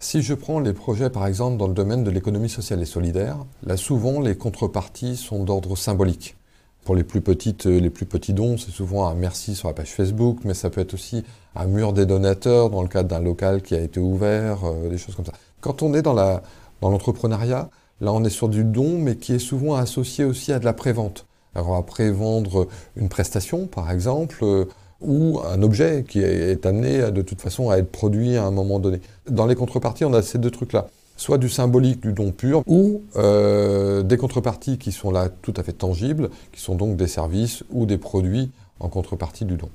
[0.00, 3.38] Si je prends les projets par exemple dans le domaine de l'économie sociale et solidaire,
[3.64, 6.36] là souvent les contreparties sont d'ordre symbolique.
[6.84, 9.92] Pour les plus petites, les plus petits dons, c'est souvent un merci sur la page
[9.92, 11.24] Facebook, mais ça peut être aussi
[11.56, 14.58] un mur des donateurs dans le cadre d'un local qui a été ouvert,
[14.90, 15.32] des choses comme ça.
[15.62, 16.42] Quand on est dans la
[16.82, 17.70] dans l'entrepreneuriat,
[18.02, 20.74] là on est sur du don, mais qui est souvent associé aussi à de la
[20.74, 21.26] prévente.
[21.54, 24.44] Alors on va prévendre une prestation, par exemple,
[25.00, 28.78] ou un objet qui est amené de toute façon à être produit à un moment
[28.78, 29.00] donné.
[29.30, 30.88] Dans les contreparties, on a ces deux trucs-là.
[31.16, 35.62] Soit du symbolique, du don pur, ou euh, des contreparties qui sont là tout à
[35.62, 38.50] fait tangibles, qui sont donc des services ou des produits
[38.80, 39.68] en contrepartie du don.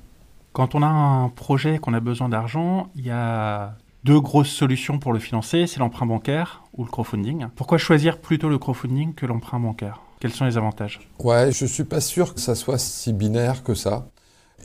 [0.52, 3.74] Quand on a un projet, qu'on a besoin d'argent, il y a
[4.04, 7.46] deux grosses solutions pour le financer, c'est l'emprunt bancaire ou le crowdfunding.
[7.54, 10.00] Pourquoi choisir plutôt le crowdfunding que l'emprunt bancaire?
[10.20, 11.00] Quels sont les avantages?
[11.18, 14.08] Ouais, je suis pas sûr que ça soit si binaire que ça.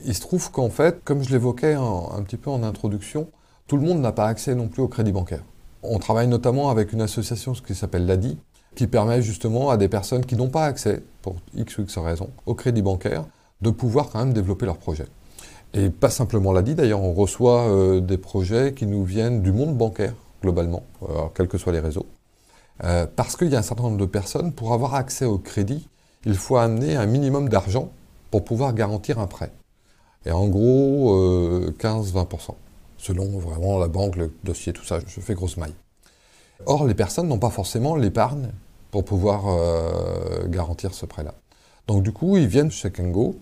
[0.06, 3.30] Il se trouve qu'en fait, comme je l'évoquais un petit peu en introduction,
[3.68, 5.44] tout le monde n'a pas accès non plus au crédit bancaire.
[5.90, 8.38] On travaille notamment avec une association qui s'appelle l'ADI,
[8.76, 12.30] qui permet justement à des personnes qui n'ont pas accès, pour X ou X raisons,
[12.46, 13.26] au crédit bancaire,
[13.62, 15.06] de pouvoir quand même développer leur projet.
[15.74, 19.76] Et pas simplement l'ADI, d'ailleurs, on reçoit euh, des projets qui nous viennent du monde
[19.76, 22.06] bancaire, globalement, euh, quels que soient les réseaux.
[22.84, 25.88] Euh, parce qu'il y a un certain nombre de personnes, pour avoir accès au crédit,
[26.26, 27.92] il faut amener un minimum d'argent
[28.32, 29.52] pour pouvoir garantir un prêt
[30.26, 32.54] et en gros 15-20%, euh,
[33.06, 35.76] selon vraiment la banque, le dossier, tout ça, je fais grosse maille.
[36.66, 38.50] Or, les personnes n'ont pas forcément l'épargne
[38.90, 41.36] pour pouvoir euh, garantir ce prêt-là.
[41.88, 43.36] Donc du coup, ils viennent chez Kengo,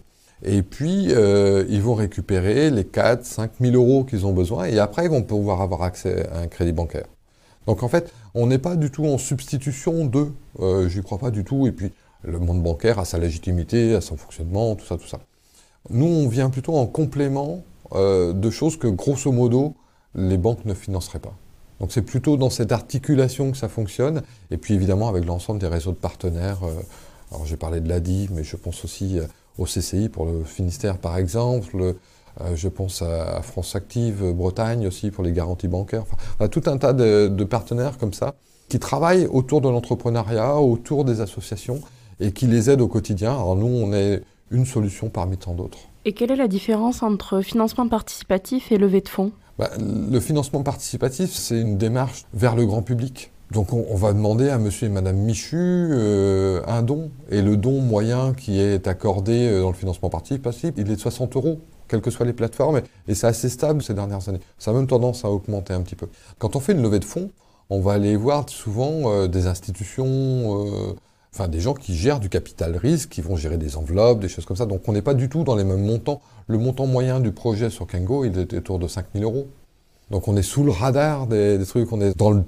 [0.43, 4.79] et puis euh, ils vont récupérer les 4, 5 000 euros qu'ils ont besoin, et
[4.79, 7.05] après ils vont pouvoir avoir accès à un crédit bancaire.
[7.65, 11.31] Donc en fait, on n'est pas du tout en substitution d'eux, euh, j'y crois pas
[11.31, 14.97] du tout, et puis le monde bancaire a sa légitimité, a son fonctionnement, tout ça,
[14.97, 15.19] tout ça.
[15.89, 19.75] Nous, on vient plutôt en complément euh, de choses que, grosso modo,
[20.15, 21.33] les banques ne financeraient pas.
[21.79, 25.67] Donc c'est plutôt dans cette articulation que ça fonctionne, et puis évidemment avec l'ensemble des
[25.67, 26.63] réseaux de partenaires.
[26.63, 26.73] Euh,
[27.31, 29.25] alors j'ai parlé de l'ADI, mais je pense aussi euh,
[29.57, 31.95] au CCI pour le Finistère par exemple,
[32.55, 36.05] je pense à France Active Bretagne aussi pour les garanties bancaires.
[36.49, 38.33] Tout un tas de, de, partenaires comme ça
[38.69, 41.79] qui travaillent autour de l'entrepreneuriat, autour des associations
[42.19, 43.33] et qui les aident au quotidien.
[43.33, 45.89] Alors nous, on est une solution parmi tant d'autres.
[46.05, 50.61] Et quelle est la différence entre financement participatif et levée de fonds bah, Le financement
[50.61, 53.31] participatif, c'est une démarche vers le grand public.
[53.51, 57.11] Donc on, va demander à monsieur et madame Michu euh, un don.
[57.29, 60.99] Et le don moyen qui est accordé euh, dans le financement participatif, il est de
[60.99, 62.81] 60 euros, quelles que soient les plateformes.
[63.07, 64.39] Et c'est assez stable ces dernières années.
[64.57, 66.07] Ça a même tendance à augmenter un petit peu.
[66.39, 67.29] Quand on fait une levée de fonds,
[67.69, 70.95] on va aller voir souvent euh, des institutions
[71.33, 74.45] enfin des gens qui gèrent du capital risque, qui vont gérer des enveloppes, des choses
[74.45, 74.65] comme ça.
[74.65, 76.21] Donc on n'est pas du tout dans les mêmes montants.
[76.47, 79.47] Le montant moyen du projet sur Kengo, il est autour de 5000 euros.
[80.11, 82.43] Donc on est sous le radar des, trucs, on est dans le,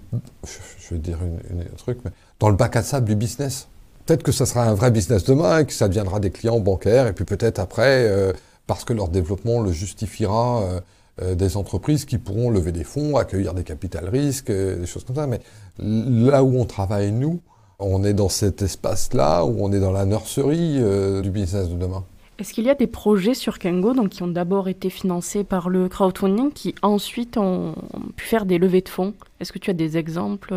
[0.46, 3.68] je vais dire un truc, mais dans le bac à sable du business.
[4.06, 7.08] Peut-être que ça sera un vrai business demain et que ça deviendra des clients bancaires,
[7.08, 8.34] et puis peut-être après, euh,
[8.68, 10.80] parce que leur développement le justifiera, euh,
[11.24, 15.16] euh, des entreprises qui pourront lever des fonds, accueillir des capital risques, des choses comme
[15.16, 15.26] ça.
[15.26, 15.40] Mais
[15.80, 17.40] là où on travaille, nous,
[17.80, 21.76] on est dans cet espace-là où on est dans la nurserie euh, du business de
[21.76, 22.04] demain?
[22.38, 25.70] Est-ce qu'il y a des projets sur Kengo donc, qui ont d'abord été financés par
[25.70, 27.76] le crowdfunding, qui ensuite ont
[28.18, 29.14] pu faire des levées de fonds?
[29.40, 30.54] Est-ce que tu as des exemples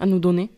[0.00, 0.50] à nous donner?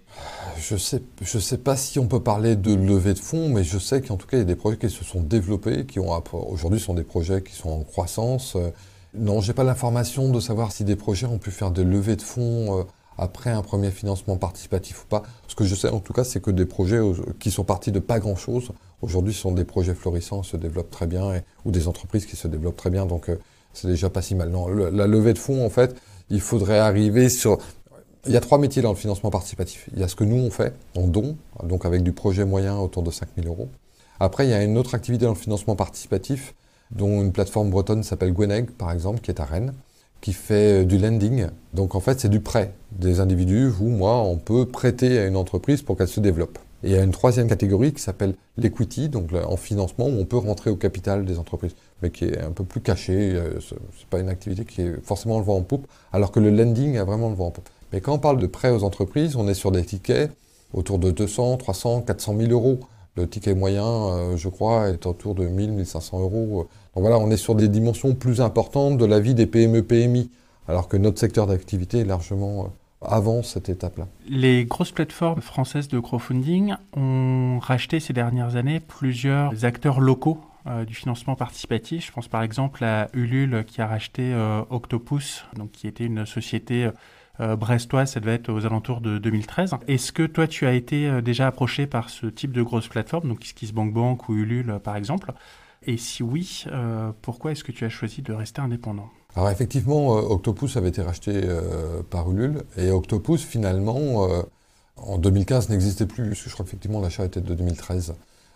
[0.59, 3.64] Je ne sais, je sais pas si on peut parler de levée de fonds, mais
[3.64, 6.01] je sais qu'en tout cas, il y a des projets qui se sont développés, qui
[6.01, 8.57] ont aujourd'hui sont des projets qui sont en croissance.
[9.14, 12.22] Non, j'ai pas l'information de savoir si des projets ont pu faire des levées de
[12.22, 12.83] fonds euh,
[13.22, 15.22] après un premier financement participatif ou pas.
[15.48, 17.00] Ce que je sais en tout cas, c'est que des projets
[17.38, 21.42] qui sont partis de pas grand-chose, aujourd'hui sont des projets florissants, se développent très bien,
[21.64, 23.38] ou des entreprises qui se développent très bien, donc euh,
[23.72, 24.50] c'est déjà pas si mal.
[24.50, 25.96] Non, la levée de fonds, en fait,
[26.30, 27.58] il faudrait arriver sur...
[28.26, 29.88] Il y a trois métiers dans le financement participatif.
[29.94, 32.76] Il y a ce que nous on fait en don, donc avec du projet moyen
[32.78, 33.68] autour de 5000 euros.
[34.20, 36.54] Après, il y a une autre activité dans le financement participatif,
[36.92, 39.72] dont une plateforme bretonne s'appelle Gweneg, par exemple, qui est à Rennes,
[40.22, 41.48] qui fait euh, du lending.
[41.74, 43.68] Donc en fait, c'est du prêt des individus.
[43.68, 46.58] Vous, moi, on peut prêter à une entreprise pour qu'elle se développe.
[46.82, 50.24] Et il y a une troisième catégorie qui s'appelle l'equity, donc en financement, où on
[50.24, 53.32] peut rentrer au capital des entreprises, mais qui est un peu plus caché.
[53.35, 56.50] Euh, c'est pas une activité qui est forcément le vent en poupe, alors que le
[56.50, 57.68] lending a vraiment le vent en poupe.
[57.92, 60.30] Mais quand on parle de prêt aux entreprises, on est sur des tickets
[60.72, 62.80] autour de 200, 300, 400 000 euros.
[63.14, 66.68] Le ticket moyen, euh, je crois, est autour de 1000, 1500 euros.
[66.94, 70.31] Donc voilà, on est sur des dimensions plus importantes de la vie des PME-PMI,
[70.66, 74.09] alors que notre secteur d'activité est largement euh, avant cette étape-là.
[74.27, 80.87] Les grosses plateformes françaises de crowdfunding ont racheté ces dernières années plusieurs acteurs locaux euh,
[80.87, 82.07] du financement participatif.
[82.07, 84.35] Je pense par exemple à Ulule qui a racheté
[84.70, 86.88] Octopus, donc qui était une société
[87.38, 89.73] brestoise, ça devait être aux alentours de 2013.
[89.88, 93.40] Est-ce que toi, tu as été déjà approché par ce type de grosse plateforme, donc
[93.40, 95.33] KissKissBankBank ou Ulule par exemple?
[95.85, 96.64] Et si oui,
[97.23, 99.09] pourquoi est-ce que tu as choisi de rester indépendant?
[99.35, 101.40] Alors effectivement, Octopus avait été racheté
[102.11, 104.29] par Ulule, et Octopus finalement,
[104.97, 108.14] en 2015, n'existait plus, puisque je crois qu'effectivement l'achat était de 2013.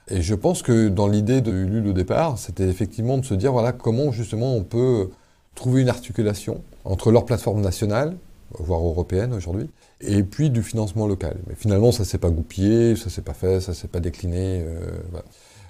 [0.09, 3.51] Et je pense que dans l'idée de Ulule au départ, c'était effectivement de se dire
[3.51, 5.11] voilà comment justement on peut
[5.57, 8.17] trouver une articulation entre leur plateforme nationale,
[8.51, 9.69] voire européenne aujourd'hui,
[10.01, 11.37] et puis du financement local.
[11.47, 14.63] Mais finalement, ça s'est pas goupillé, ça s'est pas fait, ça s'est pas décliné.
[14.67, 14.99] Euh,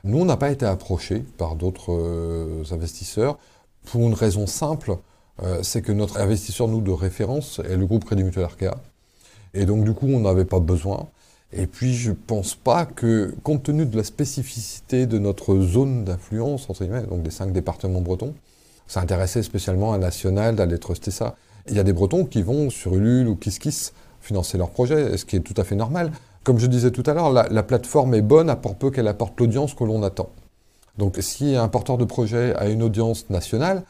[0.05, 3.39] Nous, on n'a pas été approchés par d'autres euh, investisseurs
[3.87, 4.97] pour une raison simple,
[5.43, 8.75] euh, c'est que notre investisseur, nous, de référence, est le groupe Crédit Mutuel Arkea.
[9.55, 11.09] Et donc, du coup, on n'avait pas besoin.
[11.53, 16.69] Et puis, je pense pas que, compte tenu de la spécificité de notre zone d'influence,
[16.69, 18.35] entre guillemets, donc des cinq départements bretons,
[18.87, 21.37] ça intéressait spécialement un national d'aller truster ça.
[21.69, 25.25] Il y a des Bretons qui vont sur Ulule ou KissKiss financer leur projet, ce
[25.25, 26.13] qui est tout à fait normal.
[26.45, 29.75] Comme je disais tout à l'heure, la, plateforme est bonne à peu qu'elle apporte l'audience
[29.75, 30.31] que l'on attend.
[30.99, 33.83] Donc, si un porteur de projet a une audience nationale,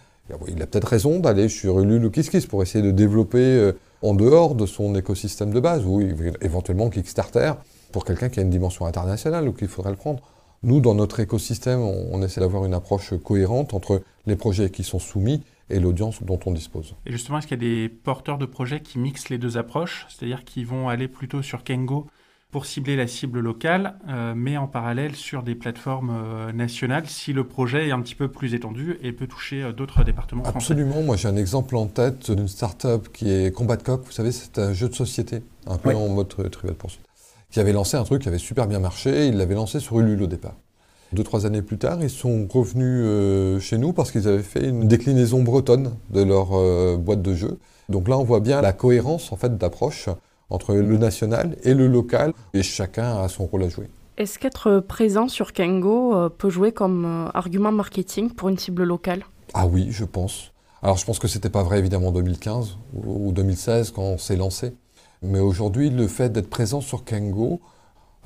[0.49, 4.15] il a peut-être raison d'aller sur Ulule ou KissKiss pour essayer de développer euh, en
[4.15, 6.01] dehors de son écosystème de base, ou
[6.41, 7.53] éventuellement Kickstarter,
[7.93, 10.23] pour quelqu'un qui a une dimension internationale ou qu'il faudrait le prendre.
[10.63, 14.99] Nous, dans notre écosystème, on, essaie d'avoir une approche cohérente entre les projets qui sont
[14.99, 16.95] soumis et l'audience dont on dispose.
[17.07, 20.07] Et justement, est-ce qu'il y a des porteurs de projets qui mixent les deux approches,
[20.09, 22.07] c'est-à-dire qui vont aller plutôt sur Kengo
[22.51, 27.33] pour cibler la cible locale, euh, mais en parallèle sur des plateformes euh, nationales si
[27.33, 30.73] le projet est un petit peu plus étendu et peut toucher euh, d'autres départements français.
[30.73, 31.03] Absolument.
[31.03, 34.03] Moi, j'ai un exemple en tête d'une start-up qui est Combat Coq.
[34.05, 37.05] Vous savez, c'est un jeu de société, un peu en mode trivial poursuite,
[37.51, 39.27] qui avait lancé un truc qui avait super bien marché.
[39.27, 40.55] Il l'avait lancé sur Ulule au départ.
[41.13, 44.89] Deux, trois années plus tard, ils sont revenus chez nous parce qu'ils avaient fait une
[44.89, 46.49] déclinaison bretonne de leur
[46.99, 47.59] boîte de jeu.
[47.89, 50.09] Donc là, on voit bien la cohérence en fait d'approche
[50.51, 53.89] entre le national et le local, et chacun a son rôle à jouer.
[54.17, 58.85] Est-ce qu'être présent sur Kengo euh, peut jouer comme euh, argument marketing pour une cible
[58.85, 59.25] locale?
[59.53, 60.53] Ah oui, je pense.
[60.83, 64.19] Alors je pense que ce n'était pas vrai évidemment en 2015 ou 2016 quand on
[64.19, 64.75] s'est lancé.
[65.23, 67.61] Mais aujourd'hui, le fait d'être présent sur Kengo,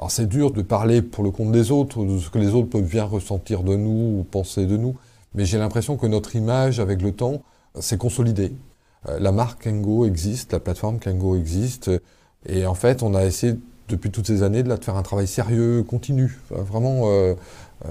[0.01, 2.71] alors c'est dur de parler pour le compte des autres, de ce que les autres
[2.71, 4.97] peuvent bien ressentir de nous ou penser de nous,
[5.35, 7.43] mais j'ai l'impression que notre image avec le temps
[7.79, 8.55] s'est consolidée.
[9.11, 11.91] Euh, la marque Kengo existe, la plateforme Kengo existe,
[12.49, 13.57] et en fait, on a essayé
[13.91, 17.35] depuis toutes ces années de, faire un travail sérieux, continu, vraiment euh,
[17.85, 17.89] euh,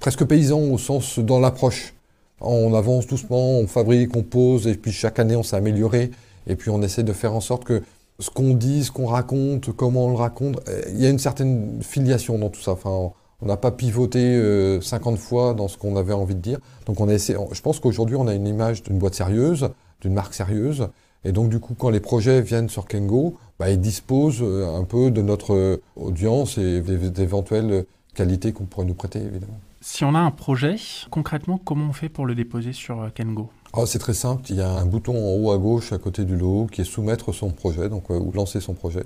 [0.00, 1.92] presque paysan au sens dans l'approche.
[2.40, 6.10] On avance doucement, on fabrique, on pose, et puis chaque année on s'est amélioré,
[6.46, 7.82] et puis on essaie de faire en sorte que
[8.18, 11.82] ce qu'on dit, ce qu'on raconte, comment on le raconte, il y a une certaine
[11.82, 12.72] filiation dans tout ça.
[12.72, 16.58] Enfin, on n'a pas pivoté 50 fois dans ce qu'on avait envie de dire.
[16.86, 19.68] Donc on a essayé, je pense qu'aujourd'hui on a une image d'une boîte sérieuse,
[20.00, 20.88] d'une marque sérieuse.
[21.26, 24.84] Et donc, du coup, quand les projets viennent sur Kengo, bah, ils disposent euh, un
[24.84, 29.58] peu de notre euh, audience et d'éventuelles qualités qu'on pourrait nous prêter, évidemment.
[29.80, 30.76] Si on a un projet,
[31.10, 33.50] concrètement, comment on fait pour le déposer sur euh, Kengo?
[33.76, 34.42] Oh, C'est très simple.
[34.50, 36.84] Il y a un bouton en haut à gauche, à côté du logo, qui est
[36.84, 39.04] soumettre son projet, donc, ou lancer son projet.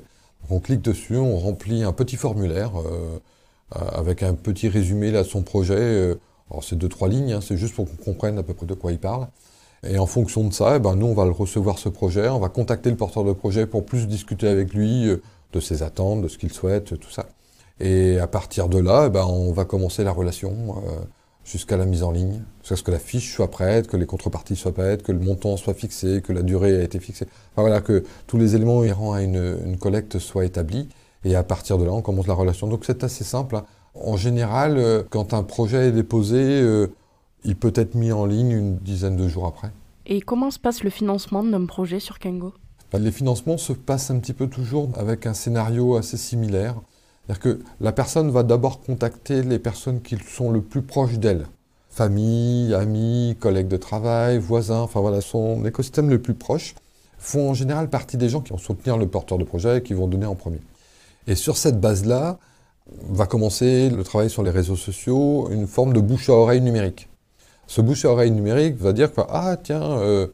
[0.50, 2.72] on clique dessus, on remplit un petit formulaire
[3.72, 6.16] avec un petit résumé de son projet.
[6.50, 8.74] alors, c'est deux, trois lignes, hein, c'est juste pour qu'on comprenne à peu près de
[8.74, 9.28] quoi il parle.
[9.86, 12.48] Et en fonction de ça, eh ben, nous, on va recevoir ce projet, on va
[12.48, 16.28] contacter le porteur de projet pour plus discuter avec lui euh, de ses attentes, de
[16.28, 17.26] ce qu'il souhaite, tout ça.
[17.80, 21.00] Et à partir de là, eh ben, on va commencer la relation euh,
[21.50, 24.56] jusqu'à la mise en ligne, jusqu'à ce que la fiche soit prête, que les contreparties
[24.56, 27.26] soient prêtes, que le montant soit fixé, que la durée a été fixée.
[27.52, 30.88] Enfin, voilà, que tous les éléments inhérents à une, une, collecte soient établis.
[31.24, 32.66] Et à partir de là, on commence la relation.
[32.66, 33.56] Donc c'est assez simple.
[33.56, 33.64] Hein.
[33.94, 36.62] En général, euh, quand un projet est déposé,
[37.44, 39.70] il peut être mis en ligne une dizaine de jours après.
[40.06, 42.54] Et comment se passe le financement d'un projet sur Kengo?
[42.98, 46.74] Les financements se passent un petit peu toujours avec un scénario assez similaire.
[47.26, 51.46] C'est-à-dire que la personne va d'abord contacter les personnes qui sont le plus proches d'elle.
[51.88, 56.74] Famille, amis, collègues de travail, voisins, enfin voilà, son écosystème le plus proche
[57.18, 59.92] font en général partie des gens qui vont soutenir le porteur de projet et qui
[59.92, 60.60] vont donner en premier.
[61.26, 62.38] Et sur cette base-là,
[63.08, 67.08] va commencer le travail sur les réseaux sociaux, une forme de bouche à oreille numérique.
[67.66, 70.26] Ce bouche à oreille numérique va dire que, ah tiens, euh,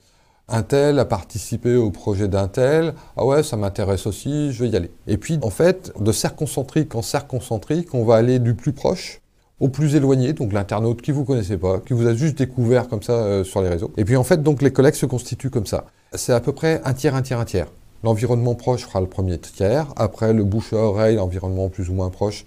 [0.48, 4.70] un tel a participé au projet d'un tel, ah ouais, ça m'intéresse aussi, je vais
[4.70, 4.90] y aller.
[5.06, 8.72] Et puis, en fait, de cercle concentrique en cercle concentrique, on va aller du plus
[8.72, 9.20] proche
[9.58, 13.02] au plus éloigné, donc l'internaute qui vous connaissez pas, qui vous a juste découvert comme
[13.02, 13.90] ça euh, sur les réseaux.
[13.96, 15.86] Et puis en fait, donc les collègues se constituent comme ça.
[16.12, 17.68] C'est à peu près un tiers, un tiers, un tiers.
[18.04, 22.10] L'environnement proche fera le premier tiers, après le bouche à oreille, l'environnement plus ou moins
[22.10, 22.44] proche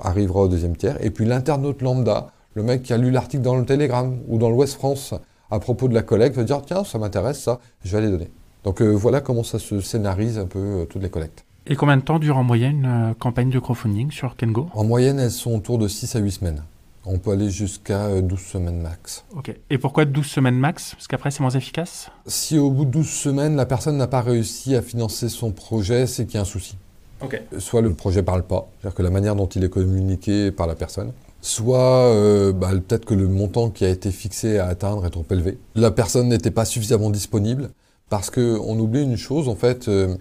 [0.00, 3.56] arrivera au deuxième tiers, et puis l'internaute lambda le mec qui a lu l'article dans
[3.56, 5.12] le Télégramme ou dans l'Ouest France
[5.54, 8.30] à propos de la collecte va dire tiens, ça m'intéresse ça, je vais aller donner.
[8.64, 11.44] Donc voilà comment ça se scénarise un peu toutes les collectes.
[11.66, 14.68] Et combien de temps dure en moyenne une campagne de crowdfunding sur Kengo?
[14.74, 16.62] En moyenne, elles sont autour de 6 à 8 semaines.
[17.06, 19.24] On peut aller jusqu'à 12 semaines max.
[19.34, 19.54] Ok.
[19.70, 20.94] Et pourquoi 12 semaines max?
[20.94, 22.10] Parce qu'après, c'est moins efficace?
[22.26, 26.06] Si au bout de 12 semaines, la personne n'a pas réussi à financer son projet,
[26.06, 26.76] c'est qu'il y a un souci.
[27.20, 27.40] Ok.
[27.58, 30.66] Soit le projet ne parle pas, c'est-à-dire que la manière dont il est communiqué par
[30.66, 31.12] la personne,
[31.44, 35.26] soit euh, bah, peut-être que le montant qui a été fixé à atteindre est trop
[35.30, 35.58] élevé.
[35.74, 37.70] La personne n'était pas suffisamment disponible,
[38.08, 40.16] parce qu'on oublie une chose, en fait, euh,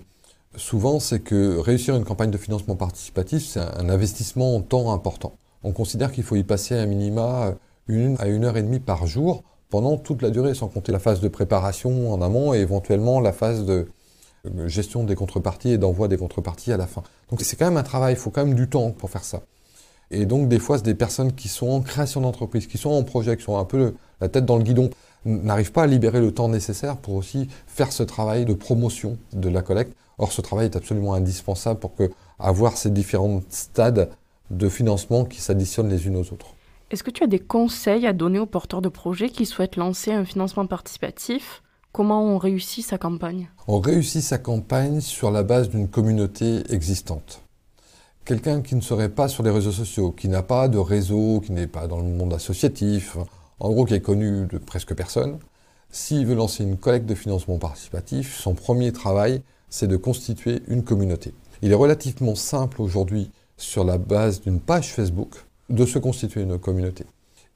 [0.55, 5.33] souvent, c'est que réussir une campagne de financement participatif, c'est un investissement en temps important
[5.63, 7.55] on considère qu'il faut y passer un minima
[7.87, 10.99] une à une heure et demie par jour pendant toute la durée, sans compter la
[10.99, 13.87] phase de préparation en amont et éventuellement la phase de
[14.67, 17.01] gestion des contreparties et d'envoi des contreparties à la fin.
[17.29, 19.41] Donc c'est quand même un travail, il faut quand même du temps pour faire ça.
[20.11, 23.03] Et donc des fois, c'est des personnes qui sont en création d'entreprise, qui sont en
[23.03, 24.89] projet, qui sont un peu la tête dans le guidon,
[25.25, 29.49] n'arrivent pas à libérer le temps nécessaire pour aussi faire ce travail de promotion de
[29.49, 29.95] la collecte.
[30.17, 34.09] Or, ce travail est absolument indispensable pour que avoir ces différents stades
[34.51, 36.53] de financement qui s'additionnent les unes aux autres.
[36.91, 40.11] Est-ce que tu as des conseils à donner aux porteurs de projets qui souhaitent lancer
[40.11, 41.63] un financement participatif?
[41.91, 43.49] Comment on réussit sa campagne?
[43.67, 47.42] On réussit sa campagne sur la base d'une communauté existante.
[48.25, 51.51] Quelqu'un qui ne serait pas sur les réseaux sociaux, qui n'a pas de réseau, qui
[51.51, 53.17] n'est pas dans le monde associatif,
[53.59, 55.39] en gros qui est connu de presque personne,
[55.91, 60.85] s'il veut lancer une collecte de financement participatif, son premier travail, c'est de constituer une
[60.85, 61.33] communauté.
[61.61, 66.57] Il est relativement simple aujourd'hui sur la base d'une page Facebook, de se constituer une
[66.57, 67.05] communauté.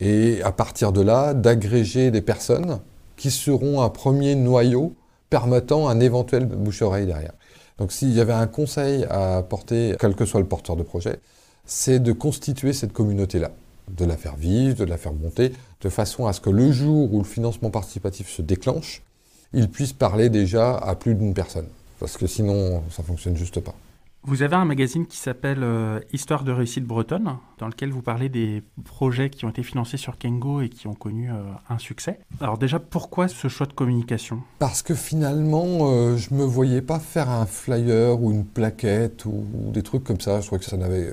[0.02, 2.82] Et à partir de là, d'agréger des personnes
[3.16, 4.96] qui seront un premier noyau
[5.30, 7.34] permettant un éventuel bouche-oreille derrière.
[7.78, 11.20] Donc s'il y avait un conseil à apporter, quel que soit le porteur de projet,
[11.66, 13.52] c'est de constituer cette communauté-là,
[13.90, 17.14] de la faire vivre, de la faire monter, de façon à ce que le jour
[17.14, 19.04] où le financement participatif se déclenche,
[19.54, 21.68] il puisse parler déjà à plus d'une personne.
[22.00, 23.76] Parce que sinon, ça ne fonctionne juste pas.
[24.28, 28.28] Vous avez un magazine qui s'appelle euh, Histoire de réussite bretonne, dans lequel vous parlez
[28.28, 31.36] des projets qui ont été financés sur Kengo et qui ont connu euh,
[31.70, 32.20] un succès.
[32.42, 34.42] Alors déjà, pourquoi ce choix de communication?
[34.60, 39.46] Parce que finalement, euh, je me voyais pas faire un flyer ou une plaquette ou,
[39.72, 40.42] des trucs comme ça.
[40.42, 41.10] Je trouvais que ça n'avait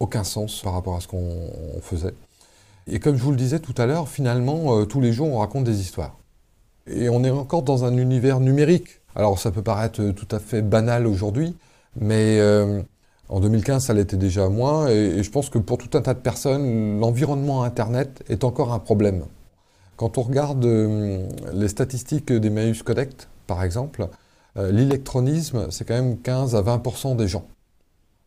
[0.00, 1.48] aucun sens par rapport à ce qu'on
[1.80, 2.14] faisait.
[2.88, 5.62] Et comme je vous le disais tout à l'heure, finalement, tous les jours, on raconte
[5.62, 6.16] des histoires.
[6.88, 8.98] Et on est encore dans un univers numérique.
[9.14, 11.54] Alors ça peut paraître tout à fait banal aujourd'hui,
[12.00, 12.82] mais euh,
[13.28, 14.88] en 2015, ça l'était déjà moins.
[14.88, 18.78] Et, je pense que pour tout un tas de personnes, l'environnement Internet est encore un
[18.78, 19.24] problème.
[19.96, 24.08] Quand on regarde euh, les statistiques des Maïus Connect, par exemple,
[24.56, 27.46] euh, l'électronisme, c'est quand même 15 à 20% des gens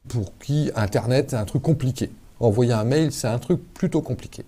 [0.08, 2.12] pour qui Internet, c'est un truc compliqué.
[2.40, 4.46] Envoyer un mail, c'est un truc plutôt compliqué.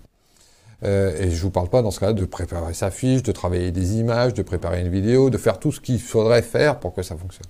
[0.84, 3.32] Euh, et je ne vous parle pas dans ce cas-là de préparer sa fiche, de
[3.32, 6.94] travailler des images, de préparer une vidéo, de faire tout ce qu'il faudrait faire pour
[6.94, 7.48] que ça fonctionne.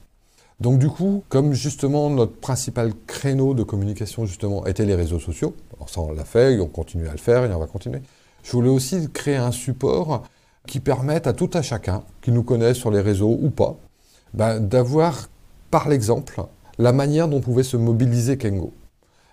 [0.60, 5.56] Donc du coup, comme justement notre principal créneau de communication justement était les réseaux sociaux,
[5.86, 8.02] ça on l'a fait, on continue à le faire et on va continuer,
[8.44, 10.24] je voulais aussi créer un support
[10.66, 13.78] qui permette à tout à chacun, qui nous connaît sur les réseaux ou pas,
[14.34, 15.30] ben, d'avoir
[15.70, 16.42] par l'exemple
[16.80, 18.74] la manière dont pouvait se mobiliser Kengo.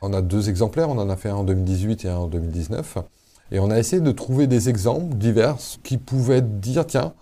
[0.02, 2.98] On a deux exemplaires, on en a fait un en 2018 et un en 2019,
[3.50, 7.14] et on a essayé de trouver des exemples divers qui pouvaient dire, tiens,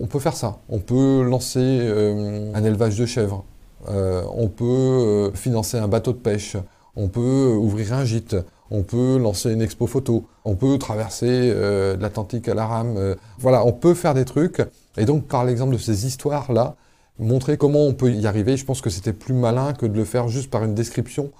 [0.00, 0.58] on peut faire ça.
[0.68, 3.44] On peut lancer euh, un élevage de chèvres.
[3.88, 6.56] Euh, on peut euh, financer un bateau de pêche.
[6.96, 8.36] On peut ouvrir un gîte.
[8.70, 10.26] On peut lancer une expo photo.
[10.44, 11.52] On peut traverser
[11.98, 13.16] l'Atlantique à la rame.
[13.38, 14.62] voilà, on peut faire des trucs.
[14.96, 16.76] Et donc, par l'exemple de ces histoires-là,
[17.18, 20.04] montrer comment on peut y arriver, je pense que c'était plus malin que de le
[20.04, 21.30] faire juste par une description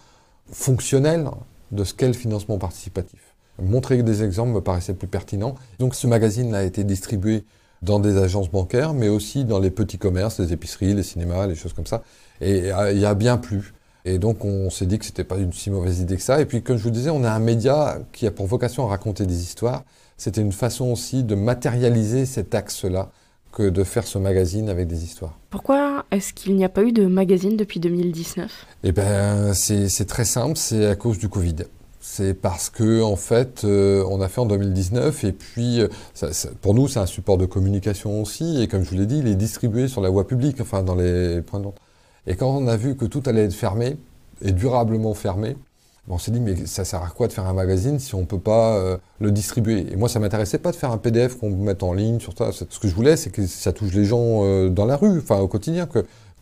[0.51, 1.29] fonctionnelle
[1.73, 3.21] de ce qu'est le financement participatif.
[3.63, 5.55] Montrer des exemples me paraissait plus pertinent.
[5.79, 7.45] Donc ce magazine a été distribué
[7.85, 11.55] dans des agences bancaires, mais aussi dans les petits commerces, les épiceries, les cinémas, les
[11.55, 12.03] choses comme ça.
[12.41, 13.75] Et il y a bien plus.
[14.05, 16.41] Et donc on s'est dit que c'était pas une si mauvaise idée que ça.
[16.41, 18.89] Et puis comme je vous disais, on a un média qui a pour vocation à
[18.89, 19.85] raconter des histoires.
[20.17, 23.11] C'était une façon aussi de matérialiser cet axe-là
[23.53, 25.39] que de faire ce magazine avec des histoires.
[25.51, 28.51] Pourquoi est-ce qu'il n'y a pas eu de magazine depuis 2019
[28.83, 31.57] Eh bien, c'est très simple, c'est à cause du Covid.
[32.07, 35.89] C'est parce que en fait, euh, on a fait en 2019 et puis euh,
[36.61, 39.27] pour nous c'est un support de communication aussi et comme je vous l'ai dit, il
[39.27, 41.67] est distribué sur la voie publique, enfin dans les points de.
[42.27, 43.97] Et quand on a vu que tout allait être fermé
[44.43, 45.57] et durablement fermé,
[46.07, 48.39] on s'est dit mais ça sert à quoi de faire un magazine si on peut
[48.39, 49.91] pas euh, le distribuer?
[49.91, 52.53] Et moi ça m'intéressait pas de faire un PDF qu'on mette en ligne sur ça.
[52.53, 55.49] Ce que je voulais c'est que ça touche les gens dans la rue, enfin au
[55.49, 55.89] quotidien,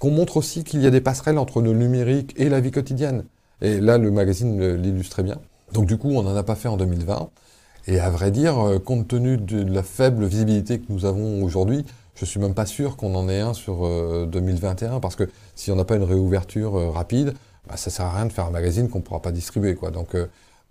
[0.00, 3.24] qu'on montre aussi qu'il y a des passerelles entre le numérique et la vie quotidienne.
[3.60, 5.38] Et là le magazine l'illustre bien.
[5.72, 7.30] Donc du coup, on n'en a pas fait en 2020.
[7.88, 11.84] Et à vrai dire, euh, compte tenu de la faible visibilité que nous avons aujourd'hui,
[12.14, 13.88] Je suis même pas sûr qu'on en ait un sur
[14.28, 17.32] 2021 parce que si on n'a pas une réouverture rapide,
[17.66, 19.76] bah, ça sert à rien de faire un magazine qu'on ne pourra pas distribuer.
[19.92, 20.14] Donc,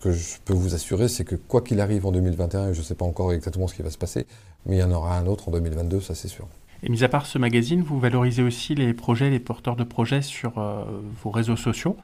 [0.02, 2.84] que je peux vous assurer, c'est que quoi qu'il arrive en 2021, et je ne
[2.84, 4.26] sais pas encore exactement ce qui va se passer,
[4.66, 6.47] mais il y en aura un autre en 2022, ça c'est sûr.
[6.84, 10.24] Et mis à part ce magazine, vous valorisez aussi les projets, les porteurs de projets
[10.24, 10.84] sur euh,
[11.24, 11.95] vos réseaux sociaux.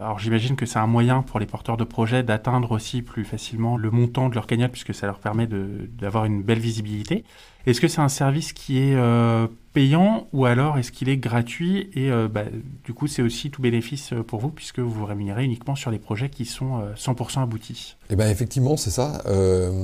[0.00, 3.76] Alors j'imagine que c'est un moyen pour les porteurs de projets d'atteindre aussi plus facilement
[3.76, 7.22] le montant de leur cagnotte puisque ça leur permet d'avoir une belle visibilité.
[7.66, 11.90] Est-ce que c'est un service qui est euh, payant ou alors est-ce qu'il est gratuit
[11.92, 12.44] et euh, bah,
[12.82, 15.98] du coup c'est aussi tout bénéfice pour vous puisque vous vous rémunérez uniquement sur les
[15.98, 17.96] projets qui sont 100% aboutis?
[18.08, 19.22] Eh bien effectivement c'est ça,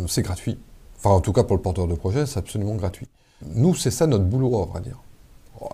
[0.08, 0.58] c'est gratuit.
[0.96, 3.06] Enfin en tout cas pour le porteur de projet c'est absolument gratuit.
[3.54, 4.96] Nous c'est ça notre boulot on va dire.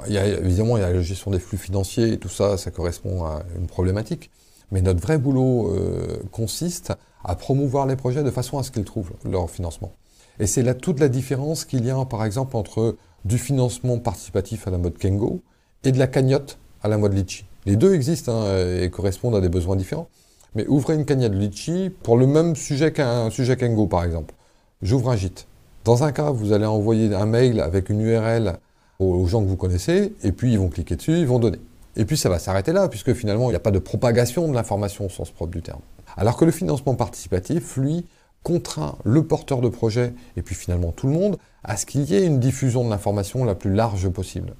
[0.09, 3.25] Il évidemment, il y a la gestion des flux financiers et tout ça, ça correspond
[3.25, 4.31] à une problématique.
[4.71, 6.93] Mais notre vrai boulot euh, consiste
[7.25, 9.93] à promouvoir les projets de façon à ce qu'ils trouvent leur financement.
[10.41, 14.67] Et c'est là toute la différence qu'il y a, par exemple, entre du financement participatif
[14.67, 15.43] à la mode Kengo
[15.85, 17.45] et de la cagnotte à la mode Litchi.
[17.67, 20.09] Les deux existent hein, et correspondent à des besoins différents.
[20.55, 24.35] Mais ouvrez une cagnotte Litchi pour le même sujet qu'un sujet Kengo, par exemple.
[24.81, 25.47] J'ouvre un gîte.
[25.85, 28.59] Dans un cas, vous allez envoyer un mail avec une URL
[29.03, 31.59] aux gens que vous connaissez, et puis ils vont cliquer dessus, ils vont donner.
[31.97, 34.55] Et puis ça va s'arrêter là, puisque finalement, il n'y a pas de propagation de
[34.55, 35.81] l'information au sens propre du terme.
[36.17, 38.07] Alors que le financement participatif, lui,
[38.43, 42.15] contraint le porteur de projet, et puis finalement tout le monde, à ce qu'il y
[42.15, 44.55] ait une diffusion de l'information la plus large possible.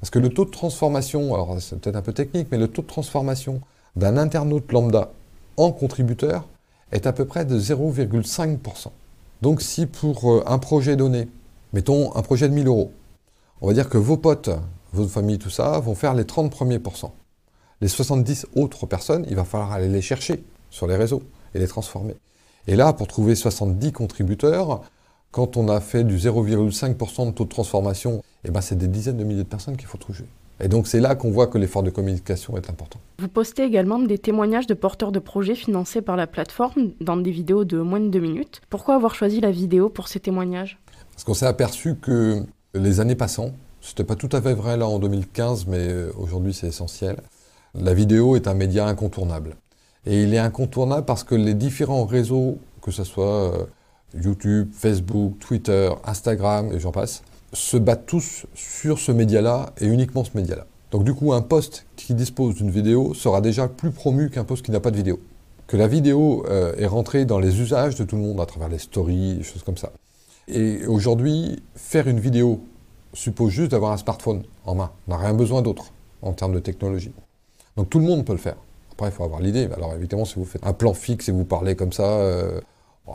[0.00, 2.82] Parce que le taux de transformation, alors c'est peut-être un peu technique, mais le taux
[2.82, 3.60] de transformation
[3.96, 5.10] d'un internaute lambda
[5.56, 6.48] en contributeur
[6.92, 8.88] est à peu près de 0,5%.
[9.42, 11.28] Donc si pour euh, un projet donné,
[11.72, 12.92] mettons un projet de 1000 euros,
[13.60, 14.50] on va dire que vos potes,
[14.92, 17.14] votre famille, tout ça, vont faire les 30 premiers pourcents.
[17.80, 21.22] Les 70 autres personnes, il va falloir aller les chercher sur les réseaux
[21.54, 22.14] et les transformer.
[22.66, 24.82] Et là, pour trouver 70 contributeurs,
[25.30, 29.16] quand on a fait du 0,5% de taux de transformation, eh ben c'est des dizaines
[29.16, 30.24] de milliers de personnes qu'il faut trouver.
[30.60, 32.98] Et donc c'est là qu'on voit que l'effort de communication est important.
[33.20, 37.30] Vous postez également des témoignages de porteurs de projets financés par la plateforme dans des
[37.30, 38.60] vidéos de moins de deux minutes.
[38.68, 40.80] Pourquoi avoir choisi la vidéo pour ces témoignages?
[41.12, 42.42] Parce qu'on s'est aperçu que
[42.74, 46.52] les années passant, c'était pas tout à fait vrai là en 2015, mais euh, aujourd'hui
[46.52, 47.16] c'est essentiel.
[47.74, 49.56] La vidéo est un média incontournable.
[50.06, 53.64] Et il est incontournable parce que les différents réseaux, que ce soit euh,
[54.14, 60.24] YouTube, Facebook, Twitter, Instagram et j'en passe, se battent tous sur ce média-là et uniquement
[60.24, 60.66] ce média-là.
[60.90, 64.64] Donc du coup, un post qui dispose d'une vidéo sera déjà plus promu qu'un post
[64.64, 65.20] qui n'a pas de vidéo.
[65.66, 68.68] Que la vidéo euh, est rentrée dans les usages de tout le monde à travers
[68.68, 69.92] les stories, choses comme ça.
[70.48, 72.60] Et aujourd'hui, faire une vidéo
[73.12, 74.90] suppose juste d'avoir un smartphone en main.
[75.06, 75.92] On n'a rien besoin d'autre
[76.22, 77.12] en termes de technologie.
[77.76, 78.56] Donc tout le monde peut le faire.
[78.92, 79.68] Après, il faut avoir l'idée.
[79.76, 82.60] Alors évidemment, si vous faites un plan fixe et vous parlez comme ça, euh,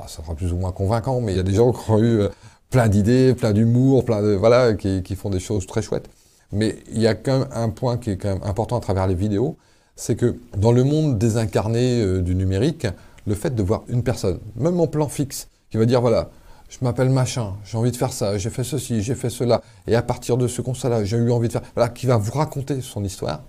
[0.08, 2.22] ça sera plus ou moins convaincant, mais il y a des gens qui ont eu
[2.22, 2.30] euh,
[2.70, 6.10] plein d'idées, plein d'humour, plein de voilà, qui, font des choses très chouettes.
[6.52, 9.08] Mais il y a quand même un point qui est quand même important à travers
[9.08, 9.58] les vidéos,
[9.96, 12.88] c'est que dans le monde désincarné euh, du numérique,
[13.26, 16.30] le fait de voir une personne, même en plan fixe, qui va dire voilà,
[16.80, 19.96] je m'appelle machin, j'ai envie de faire ça, j'ai fait ceci, j'ai fait cela, et
[19.96, 22.82] à partir de ce constat-là, j'ai eu envie de faire, voilà, qui va vous raconter
[22.82, 23.44] son histoire,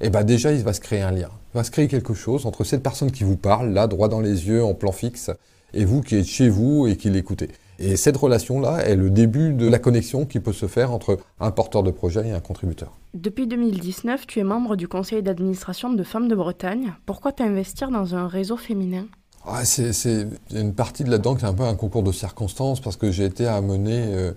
[0.00, 1.30] et eh bien déjà, il va se créer un lien.
[1.54, 4.20] Il va se créer quelque chose entre cette personne qui vous parle, là, droit dans
[4.20, 5.30] les yeux, en plan fixe,
[5.72, 7.48] et vous qui êtes chez vous et qui l'écoutez.
[7.78, 11.50] Et cette relation-là est le début de la connexion qui peut se faire entre un
[11.50, 12.92] porteur de projet et un contributeur.
[13.14, 16.92] Depuis 2019, tu es membre du conseil d'administration de Femmes de Bretagne.
[17.06, 19.06] Pourquoi t'investir dans un réseau féminin?
[19.48, 22.96] Ah, c'est une partie de là-dedans qui est un peu un concours de circonstances parce
[22.96, 24.32] que j'ai été amené euh,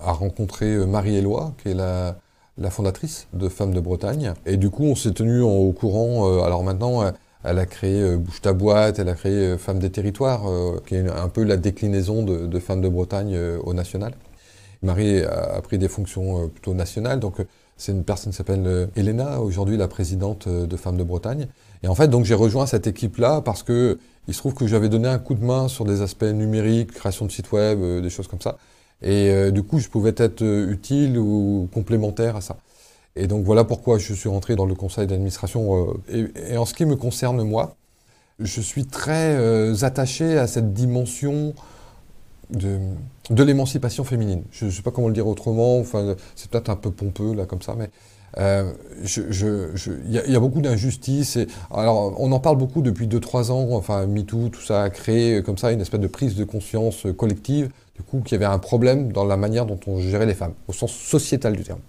[0.00, 2.16] à rencontrer euh, Marie-Éloi, qui est la,
[2.70, 4.34] fondatrice de Femmes de Bretagne.
[4.46, 6.28] Et du coup, on s'est tenu au courant.
[6.28, 7.04] Euh, alors maintenant,
[7.44, 10.42] elle a créé Bouge ta boîte, elle a créé Femmes des territoires,
[10.86, 14.14] qui est un peu la déclinaison de, Femmes de Bretagne au national.
[14.82, 17.36] Marie a, pris des fonctions plutôt nationales, donc
[17.76, 21.46] c'est une personne qui s'appelle Elena, aujourd'hui la présidente de Femmes de Bretagne.
[21.84, 24.90] Et en fait, donc j'ai rejoint cette équipe-là parce que il se trouve que j'avais
[24.90, 28.10] donné un coup de main sur des aspects numériques, création de sites web, euh, des
[28.10, 28.58] choses comme ça.
[29.00, 32.58] Et euh, du coup, je pouvais être euh, utile ou complémentaire à ça.
[33.16, 35.98] Et donc voilà pourquoi je suis rentré dans le conseil d'administration.
[36.10, 37.74] Et, en ce qui me concerne moi,
[38.38, 41.54] je suis très attaché à cette dimension
[42.50, 42.78] de,
[43.30, 44.44] l'émancipation féminine.
[44.52, 47.44] Je ne sais pas comment le dire autrement, enfin, c'est peut-être un peu pompeux là
[47.44, 47.90] comme ça, mais
[48.36, 48.72] euh,
[49.16, 51.38] il y, a beaucoup d'injustices.
[51.70, 53.68] Alors, on en parle beaucoup depuis 2-3 ans.
[53.72, 57.06] Enfin, MeToo, tout ça a créé euh, comme ça une espèce de prise de conscience
[57.06, 60.26] euh, collective, du coup, qu'il y avait un problème dans la manière dont on gérait
[60.26, 61.80] les femmes, au sens sociétal du terme.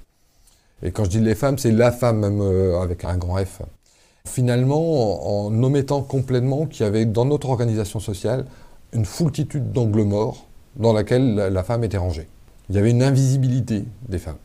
[0.82, 2.42] Et quand je dis les femmes, c'est la femme, même
[2.82, 3.62] avec un grand F.
[4.26, 8.46] Finalement, en, omettant complètement qu'il y avait dans notre organisation sociale
[8.94, 10.46] une foultitude d'angles morts
[10.78, 12.28] dans laquelle la, femme était rangée.
[12.70, 14.38] il y avait une invisibilité des femmes.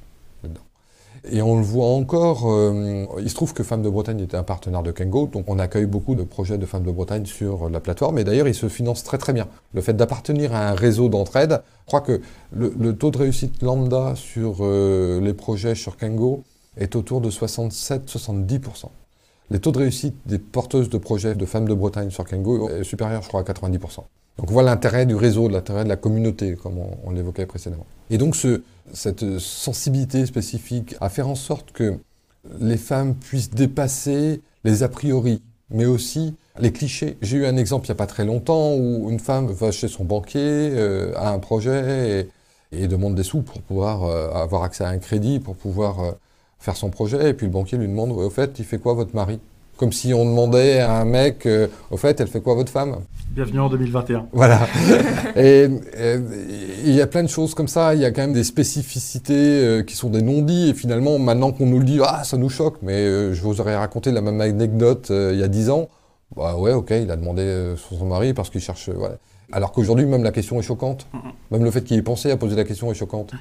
[1.31, 4.43] Et on le voit encore, euh, il se trouve que Femmes de Bretagne était un
[4.43, 7.81] partenaire de Kengo, donc on accueille beaucoup de projets de Femmes de Bretagne sur la
[7.81, 9.49] plateforme, et d'ailleurs ils se financent très très bien.
[9.73, 12.21] Le fait d'appartenir à un réseau d'entraide, je crois que
[12.53, 16.43] le, taux de réussite lambda sur euh, les projets sur Kengo
[16.77, 18.89] est autour de 67-70%.
[19.51, 22.85] Les taux de réussite des porteuses de projets de Femmes de Bretagne sur Kengo est
[22.85, 24.01] supérieur, je crois, à 90%.
[24.39, 27.87] Donc voilà l'intérêt du réseau, l'intérêt de la communauté, comme on, l'évoquait précédemment.
[28.11, 28.63] Et donc ce,
[28.93, 31.99] cette sensibilité spécifique à faire en sorte que
[32.61, 37.17] les femmes puissent dépasser les a priori, mais aussi les clichés.
[37.23, 39.89] J'ai eu un exemple il n'y a pas très longtemps où une femme va chez
[39.89, 42.29] son banquier, euh, a un projet
[42.73, 46.13] et, demande des sous pour pouvoir euh, avoir accès à un crédit, pour pouvoir euh,
[46.59, 47.31] faire son projet.
[47.31, 49.39] Et puis le banquier lui demande, au fait, il fait quoi votre mari?
[49.85, 51.47] Comme si on demandait à un mec,
[51.91, 53.01] au fait, elle fait quoi votre femme?
[53.29, 54.29] Bienvenue en 2021.
[54.33, 54.67] Voilà.
[55.37, 55.69] et
[56.87, 57.95] il y a plein de choses comme ça.
[57.95, 60.71] Il y a quand même des spécificités euh, qui sont des non-dits.
[60.71, 62.79] Et finalement, maintenant qu'on nous le dit, ah, ça nous choque.
[62.81, 65.91] Mais euh, je vous aurais raconté la même anecdote euh, il y a dix ans.
[66.35, 68.89] Bah ouais, ok, il a demandé sur son mari parce qu'il cherche.
[68.89, 69.17] Voilà.
[69.53, 71.07] Alors qu'aujourd'hui, même la question est choquante.
[71.51, 73.33] Même le fait qu'il ait pensé à poser la question est choquante.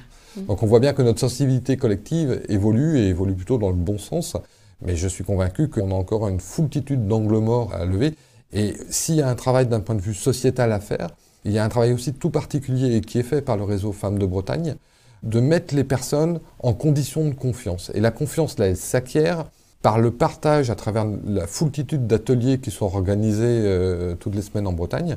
[0.46, 3.96] Donc on voit bien que notre sensibilité collective évolue et évolue plutôt dans le bon
[3.96, 4.36] sens.
[4.82, 8.14] Mais je suis convaincu qu'on a encore une foultitude d'angles morts à lever.
[8.52, 11.10] Et s'il y a un travail d'un point de vue sociétal à faire,
[11.44, 14.18] il y a un travail aussi tout particulier qui est fait par le réseau Femmes
[14.18, 14.76] de Bretagne,
[15.22, 17.90] de mettre les personnes en condition de confiance.
[17.94, 19.46] Et la confiance, là, elle s'acquiert
[19.82, 24.66] par le partage à travers la foultitude d'ateliers qui sont organisés euh, toutes les semaines
[24.66, 25.16] en Bretagne,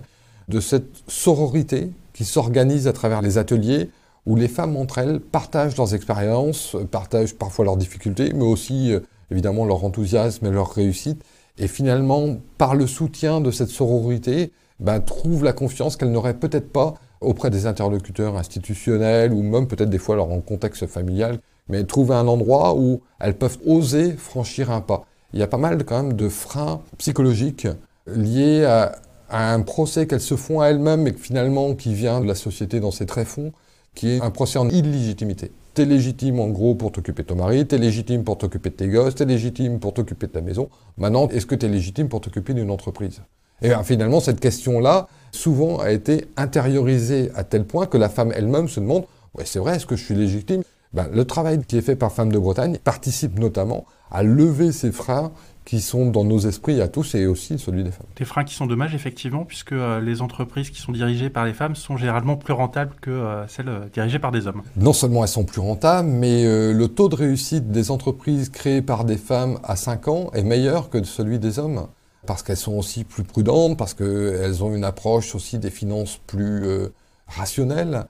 [0.50, 3.90] de cette sororité qui s'organise à travers les ateliers
[4.26, 9.00] où les femmes entre elles partagent leurs expériences, partagent parfois leurs difficultés, mais aussi euh,
[9.32, 11.24] évidemment leur enthousiasme et leur réussite,
[11.58, 16.72] et finalement, par le soutien de cette sororité, ben, trouvent la confiance qu'elles n'auraient peut-être
[16.72, 22.16] pas auprès des interlocuteurs institutionnels ou même peut-être des fois leur contexte familial, mais trouver
[22.16, 25.06] un endroit où elles peuvent oser franchir un pas.
[25.34, 27.68] Il y a pas mal quand même de freins psychologiques
[28.06, 28.96] liés à,
[29.30, 32.80] à un procès qu'elles se font à elles-mêmes et finalement qui vient de la société
[32.80, 33.52] dans ses tréfonds,
[33.96, 35.52] qui est un procès en illégitimité.
[35.78, 38.88] T'es légitime en gros pour t'occuper de ton mari, t'es légitime pour t'occuper de tes
[38.88, 40.70] gosses, t'es légitime pour t'occuper de ta maison.
[40.98, 43.22] Maintenant, est-ce que t'es légitime pour t'occuper d'une entreprise?
[43.62, 48.68] Et finalement, cette question-là, souvent, a été intériorisée à tel point que la femme elle-même
[48.68, 49.06] se demande,
[49.36, 50.64] ouais, c'est vrai, est-ce que je suis légitime?
[50.94, 54.92] Ben, Le travail qui est fait par Femmes de Bretagne participe notamment à lever ces
[54.92, 55.32] freins
[55.68, 58.08] qui sont dans nos esprits à tous et aussi celui des femmes.
[58.16, 61.52] Des freins qui sont dommages, effectivement, puisque euh, les entreprises qui sont dirigées par les
[61.54, 64.62] femmes sont généralement plus rentables que euh, celles euh, dirigées par des hommes.
[64.78, 69.04] Non seulement elles sont plus rentables, mais le taux de réussite des entreprises créées par
[69.04, 71.88] des femmes à 5 ans est meilleur que celui des hommes.
[72.26, 76.64] Parce qu'elles sont aussi plus prudentes, parce qu'elles ont une approche aussi des finances plus
[77.28, 78.06] rationnelle,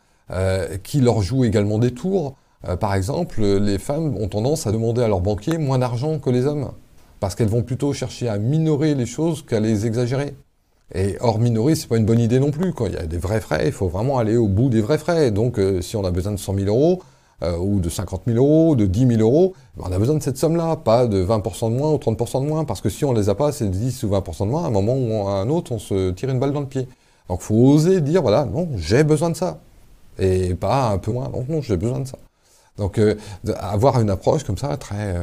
[0.84, 2.36] qui leur joue également des tours.
[2.80, 6.46] par exemple, les femmes ont tendance à demander à leurs banquiers moins d'argent que les
[6.46, 6.72] hommes
[7.20, 10.36] parce qu'elles vont plutôt chercher à minorer les choses qu'à les exagérer.
[10.96, 12.74] Et or, minorer, c'est pas une bonne idée non plus.
[12.74, 14.98] Quand il y a des vrais frais, il faut vraiment aller au bout des vrais
[14.98, 15.32] frais.
[15.32, 17.02] Donc, euh, si on a besoin de 100 000 euros,
[17.44, 20.24] euh, ou de 50 000 euros, de 10 000 euros, ben, on a besoin de
[20.24, 23.14] cette somme-là, pas de 20% de moins ou 30% de moins, parce que si on
[23.14, 25.50] les a pas, c'est 10 ou 20% de moins, à un moment ou à un
[25.50, 26.88] autre, on se tire une balle dans le pied.
[27.30, 29.60] Donc, faut oser dire, voilà, non, j'ai besoin de ça.
[30.18, 32.18] Et pas un peu moins, non, non, j'ai besoin de ça.
[32.78, 33.16] Donc, euh,
[33.60, 35.18] avoir une approche comme ça, très,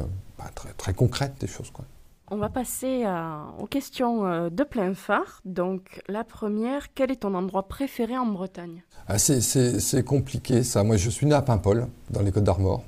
[0.48, 1.70] très, très concrète des choses.
[1.70, 1.84] Quoi.
[2.30, 3.04] On va passer
[3.58, 5.40] aux questions euh, de plein phare.
[5.44, 8.82] Donc, la première, quel est ton endroit préféré en Bretagne?
[9.06, 10.84] Ah, C'est compliqué ça.
[10.84, 12.82] Moi, je suis né à Paimpol, dans les Côtes d'Armor.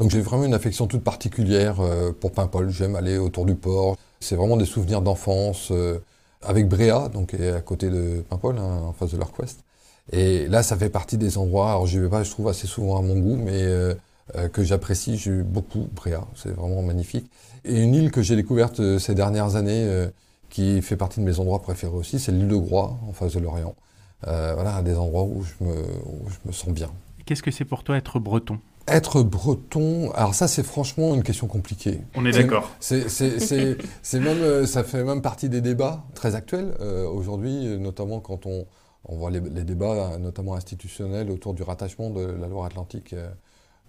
[0.00, 2.70] Donc, j'ai vraiment une affection toute particulière euh, pour Paimpol.
[2.70, 3.96] J'aime aller autour du port.
[4.18, 6.00] C'est vraiment des souvenirs d'enfance euh,
[6.42, 9.60] avec Bréa, donc à côté de Paimpol, hein, en face de l'Arquest.
[10.12, 12.98] Et là, ça fait partie des endroits, alors je vais pas, je trouve assez souvent
[12.98, 13.94] à mon goût, mais euh,
[14.52, 17.30] que j'apprécie j'ai beaucoup, Bréa, c'est vraiment magnifique.
[17.64, 20.08] Et une île que j'ai découverte euh, ces dernières années, euh,
[20.48, 23.40] qui fait partie de mes endroits préférés aussi, c'est l'île de Groix, en face de
[23.40, 23.74] l'Orient.
[24.24, 26.90] voilà, des endroits où je me, je me sens bien.
[27.24, 28.58] Qu'est-ce que c'est pour toi être breton?
[28.88, 32.00] Être breton, alors ça c'est franchement une question compliquée.
[32.16, 32.68] On est d'accord.
[32.80, 33.04] C'est
[34.14, 36.72] même, ça fait même partie des débats très actuels
[37.12, 38.66] aujourd'hui, notamment quand on,
[39.04, 43.28] on voit les, les, débats, notamment institutionnels, autour du rattachement de la Loire-Atlantique euh,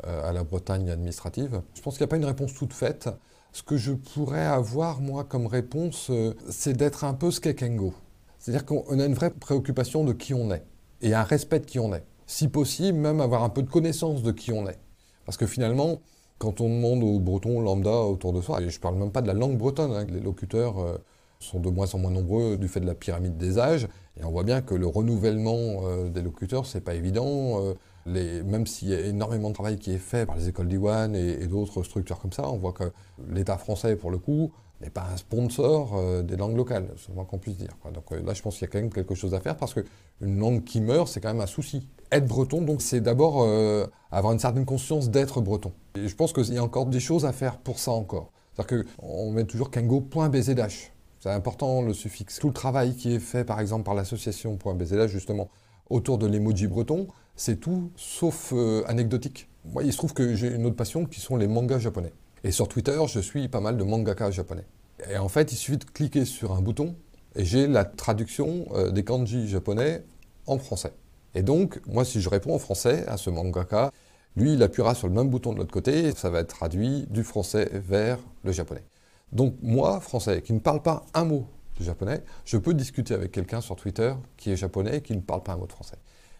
[0.04, 1.62] à la Bretagne administrative.
[1.76, 3.10] Je pense qu'il n'y a pas une réponse toute faite.
[3.54, 7.94] Ce que je pourrais avoir, moi, comme réponse, euh, c'est d'être un peu skekengo.
[8.40, 10.64] C'est-à-dire qu'on a une vraie préoccupation de qui on est
[11.02, 12.04] et un respect de qui on est.
[12.28, 14.80] Si possible, même avoir un peu de connaissance de qui on est.
[15.26, 16.00] Parce que finalement,
[16.38, 19.22] quand on demande aux Bretons lambda autour de soi, et je ne parle même pas
[19.22, 20.98] de la langue bretonne, hein, les locuteurs euh,
[21.40, 24.32] sont de moins en moins nombreux du fait de la pyramide des âges, et on
[24.32, 27.74] voit bien que le renouvellement des locuteurs, c'est pas évident.
[28.06, 31.44] Même s'il y a énormément de travail qui est fait par les écoles d'Iwan et,
[31.44, 32.92] et d'autres structures comme ça, on voit que
[33.30, 37.26] l'État français, pour le coup, n'est pas un sponsor euh, des langues locales, c'est moins
[37.26, 37.78] qu'on puisse dire.
[37.94, 39.74] Donc euh, là, je pense qu'il y a quand même quelque chose à faire parce
[39.74, 41.88] qu'une langue qui meurt, c'est quand même un souci.
[42.12, 45.72] Être breton, donc, c'est d'abord euh, avoir une certaine conscience d'être breton.
[45.96, 48.32] Et je pense qu'il y a encore des choses à faire pour ça encore.
[48.54, 50.92] C'est-à-dire qu'on met toujours kengo.bzh.
[51.20, 52.40] C'est important le suffixe.
[52.40, 55.50] Tout le travail qui est fait, par exemple, par l'association .bzh, justement,
[55.90, 57.08] autour de l'emoji breton,
[57.42, 58.54] c'est tout sauf
[58.86, 59.50] anecdotique.
[59.66, 62.14] Moi, il se trouve que j'ai une autre passion qui sont les mangas japonais.
[62.44, 64.66] Et sur Twitter, je suis pas mal de mangaka japonais.
[65.10, 66.96] Et en fait, il suffit de cliquer sur un bouton
[67.36, 70.04] et j'ai la traduction euh, des kanji japonais
[70.46, 70.94] en français.
[71.34, 73.92] Et donc, moi, si je réponds en français à ce mangaka,
[74.36, 77.08] lui, il appuiera sur le même bouton de l'autre côté et ça va être traduit
[77.10, 78.84] du français vers le japonais.
[79.32, 81.48] Donc, moi, français, qui ne parle pas un mot
[81.80, 85.22] de japonais, je peux discuter avec quelqu'un sur Twitter qui est japonais et qui ne
[85.22, 85.98] parle pas un mot de français.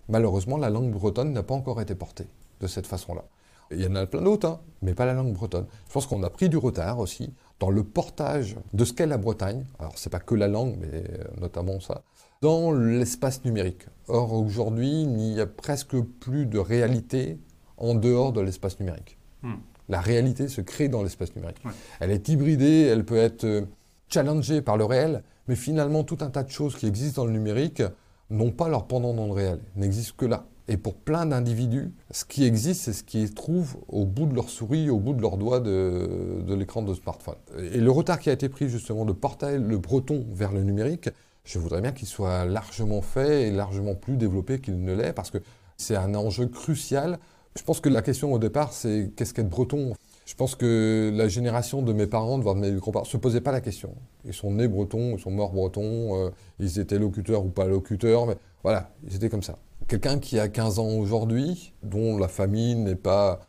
[0.10, 2.28] Malheureusement, la langue bretonne n'a pas encore été portée
[2.60, 3.24] de cette façon-là.
[3.72, 5.66] Il y en a plein d'autres, hein, mais pas la langue bretonne.
[5.88, 9.18] Je pense qu'on a pris du retard aussi dans le portage de ce qu'est la
[9.18, 9.66] Bretagne.
[9.80, 12.04] Alors, c'est pas que la langue, mais euh, notamment ça,
[12.42, 13.86] dans l'espace numérique.
[14.08, 17.40] Or, aujourd'hui, il n'y a presque plus de réalité
[17.78, 19.18] en dehors de l'espace numérique.
[19.42, 19.56] Hmm.
[19.88, 21.62] La réalité se crée dans l'espace numérique.
[22.00, 23.62] Elle est hybridée, elle peut être euh,
[24.10, 27.34] challengée par le réel, mais finalement, tout un tas de choses qui existent dans le
[27.34, 27.84] numérique
[28.32, 30.46] n'ont pas leur pendant dans le réel, n'existent que là.
[30.68, 34.50] Et pour plein d'individus, ce qui existe, c'est ce qu'ils trouvent au bout de leur
[34.50, 37.36] souris, au bout de leurs doigts de, l'écran de smartphone.
[37.74, 41.10] Et le retard qui a été pris justement de porter le breton vers le numérique,
[41.44, 45.30] je voudrais bien qu'il soit largement fait et largement plus développé qu'il ne l'est, parce
[45.30, 45.40] que
[45.78, 47.20] c'est un enjeu crucial.
[47.58, 49.94] Je pense que la question au départ, c'est qu'est-ce qu'être breton?
[50.32, 53.52] Je pense que la génération de mes parents, de mes grands-parents, ne se posait pas
[53.52, 53.94] la question.
[54.24, 58.26] Ils sont nés bretons, ils sont morts bretons, euh, ils étaient locuteurs ou pas locuteurs,
[58.28, 59.58] mais voilà, ils étaient comme ça.
[59.90, 63.42] Quelqu'un qui a 15 ans aujourd'hui, dont la famille n'est pas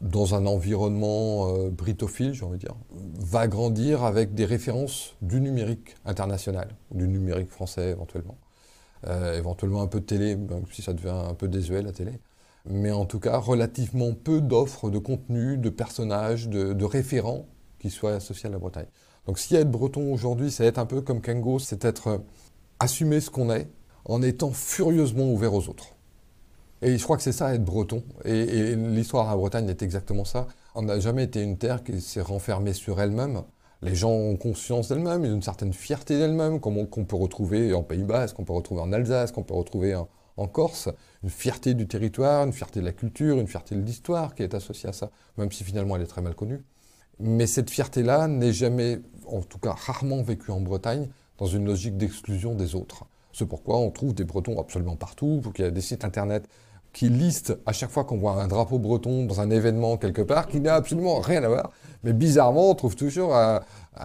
[0.00, 2.76] dans un environnement euh, britophile, j'ai envie de dire,
[3.20, 8.38] va grandir avec des références du numérique international, du numérique français éventuellement.
[9.06, 12.12] Euh, éventuellement un peu de télé, même si ça devient un peu désuet la télé.
[12.64, 17.46] Mais en tout cas, relativement peu d'offres de contenu, de personnages, de, référents
[17.78, 18.86] qui soient associés à la Bretagne.
[19.26, 22.18] Donc si être breton aujourd'hui, c'est être un peu comme Kengo, c'est être euh,
[22.78, 23.68] assumer ce qu'on est,
[24.04, 25.96] en étant furieusement ouvert aux autres.
[26.82, 28.02] Et je crois que c'est ça être breton.
[28.24, 30.48] Et, l'histoire à Bretagne est exactement ça.
[30.74, 33.42] On n'a jamais été une terre qui s'est renfermée sur elle-même.
[33.82, 37.82] Les gens ont conscience d'elle-même, ils ont une certaine fierté d'elle-même, qu'on peut retrouver en
[37.82, 40.88] Pays Basque, qu'on peut retrouver en Alsace, qu'on peut retrouver en, en, Corse.
[41.22, 44.54] Une fierté du territoire, une fierté de la culture, une fierté de l'histoire qui est
[44.54, 46.62] associée à ça, même si finalement elle est très mal connue.
[47.20, 51.08] Mais cette fierté-là n'est jamais, en tout cas rarement vécue en Bretagne,
[51.38, 53.04] dans une logique d'exclusion des autres.
[53.32, 56.48] C'est pourquoi on trouve des Bretons absolument partout, pour qu'il y a des sites internet
[56.92, 60.46] qui listent à chaque fois qu'on voit un drapeau breton dans un événement quelque part,
[60.46, 61.70] qui n'a absolument rien à voir.
[62.04, 63.60] Mais bizarrement, on trouve toujours un,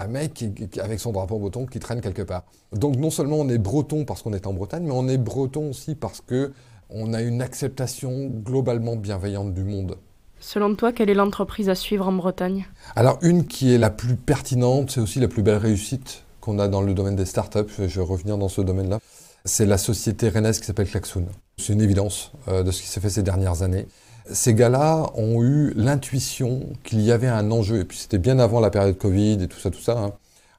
[0.07, 0.45] mec
[0.81, 2.43] avec son drapeau breton qui traîne quelque part.
[2.71, 5.69] Donc non seulement on est breton parce qu'on est en Bretagne, mais on est breton
[5.69, 6.53] aussi parce que
[6.89, 9.97] on a une acceptation globalement bienveillante du monde.
[10.39, 12.67] Selon toi, quelle est l'entreprise à suivre en Bretagne?
[12.95, 16.67] Alors une qui est la plus pertinente, c'est aussi la plus belle réussite qu'on a
[16.67, 17.73] dans le domaine des startups.
[17.77, 18.99] Je vais revenir dans ce domaine-là.
[19.47, 21.25] C'est la société rennaise qui s'appelle Klaxoon.
[21.57, 23.87] C'est une évidence euh, de ce qui s'est fait ces dernières années.
[24.29, 28.59] Ces gars-là ont eu l'intuition qu'il y avait un enjeu, et puis c'était bien avant
[28.59, 30.11] la période Covid et tout ça, tout ça, hein,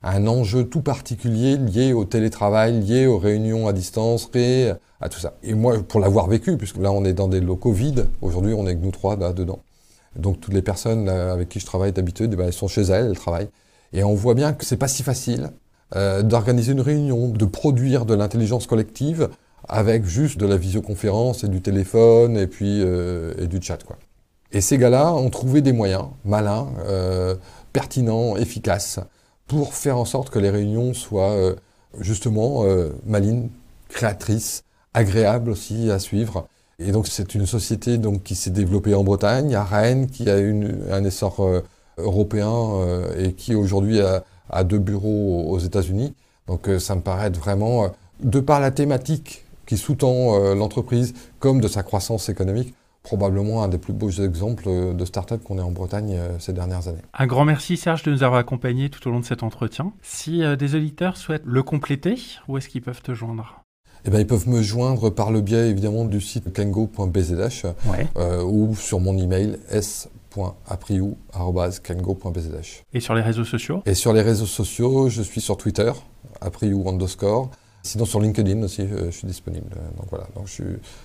[0.02, 4.72] un enjeu tout particulier lié au télétravail, lié aux réunions à distance, lié
[5.02, 5.34] à tout ça.
[5.42, 8.66] Et moi, pour l'avoir vécu, puisque là on est dans des locaux vides, aujourd'hui on
[8.66, 9.58] est que nous trois là dedans.
[10.16, 13.08] Donc toutes les personnes avec qui je travaille d'habitude, eh ben, elles sont chez elles,
[13.08, 13.50] elles travaillent.
[13.92, 15.50] Et on voit bien que c'est pas si facile
[15.96, 19.30] euh, d'organiser une réunion, de produire de l'intelligence collective
[19.66, 23.96] avec juste de la visioconférence et du téléphone et puis euh, et du chat quoi.
[24.52, 27.36] Et ces gars-là ont trouvé des moyens malins, euh,
[27.72, 29.00] pertinents, efficaces
[29.46, 31.34] pour faire en sorte que les réunions soient
[32.00, 32.64] justement
[33.06, 33.48] malines,
[33.88, 36.48] créatrices, agréables aussi à suivre.
[36.78, 40.38] Et donc c'est une société donc qui s'est développée en Bretagne, à Rennes, qui a
[40.38, 41.62] eu un essor
[41.96, 42.72] européen
[43.18, 46.14] et qui aujourd'hui a à deux bureaux aux États-Unis.
[46.48, 47.88] Donc euh, ça me paraît être vraiment, euh,
[48.20, 53.68] de par la thématique qui sous-tend euh, l'entreprise, comme de sa croissance économique, probablement un
[53.68, 57.02] des plus beaux exemples de start-up qu'on ait en Bretagne ces dernières années.
[57.14, 59.92] Un grand merci Serge de nous avoir accompagnés tout au long de cet entretien.
[60.02, 62.16] Si des auditeurs souhaitent le compléter,
[62.48, 63.62] où est-ce qu'ils peuvent te joindre?
[64.04, 67.66] Eh bien, ils peuvent me joindre par le biais évidemment du site kengo.bzh
[68.44, 70.10] ou sur mon email s
[72.92, 73.82] et sur les réseaux sociaux?
[73.86, 75.92] Et sur les réseaux sociaux, je suis sur Twitter,
[76.40, 77.50] apriou underscore.
[77.82, 79.70] Sinon sur LinkedIn aussi, je suis disponible.
[79.96, 80.64] Donc voilà, donc je suis,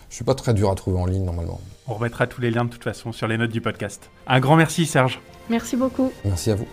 [0.10, 1.62] je suis pas très dur à trouver en ligne normalement.
[1.88, 4.10] On remettra tous les liens de toute façon sur les notes du podcast.
[4.28, 5.22] Un grand merci Serge.
[5.50, 6.12] Merci beaucoup.
[6.26, 6.68] Merci à vous.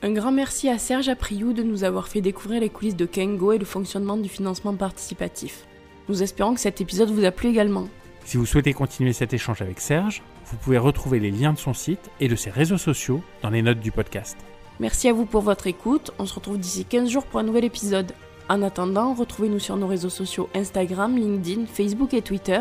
[0.00, 3.50] Un grand merci à Serge Apriou de nous avoir fait découvrir les coulisses de Kengo
[3.50, 5.66] et le fonctionnement du financement participatif.
[6.08, 7.88] Nous espérons que cet épisode vous a plu également.
[8.28, 11.72] Si vous souhaitez continuer cet échange avec Serge, vous pouvez retrouver les liens de son
[11.72, 14.36] site et de ses réseaux sociaux dans les notes du podcast.
[14.80, 17.64] Merci à vous pour votre écoute, on se retrouve d'ici 15 jours pour un nouvel
[17.64, 18.12] épisode.
[18.50, 22.60] En attendant, retrouvez-nous sur nos réseaux sociaux Instagram, LinkedIn, Facebook et Twitter,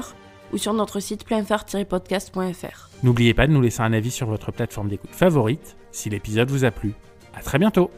[0.53, 2.89] ou sur notre site pleinphare-podcast.fr.
[3.03, 6.63] N'oubliez pas de nous laisser un avis sur votre plateforme d'écoute favorite si l'épisode vous
[6.63, 6.93] a plu.
[7.36, 7.91] À très bientôt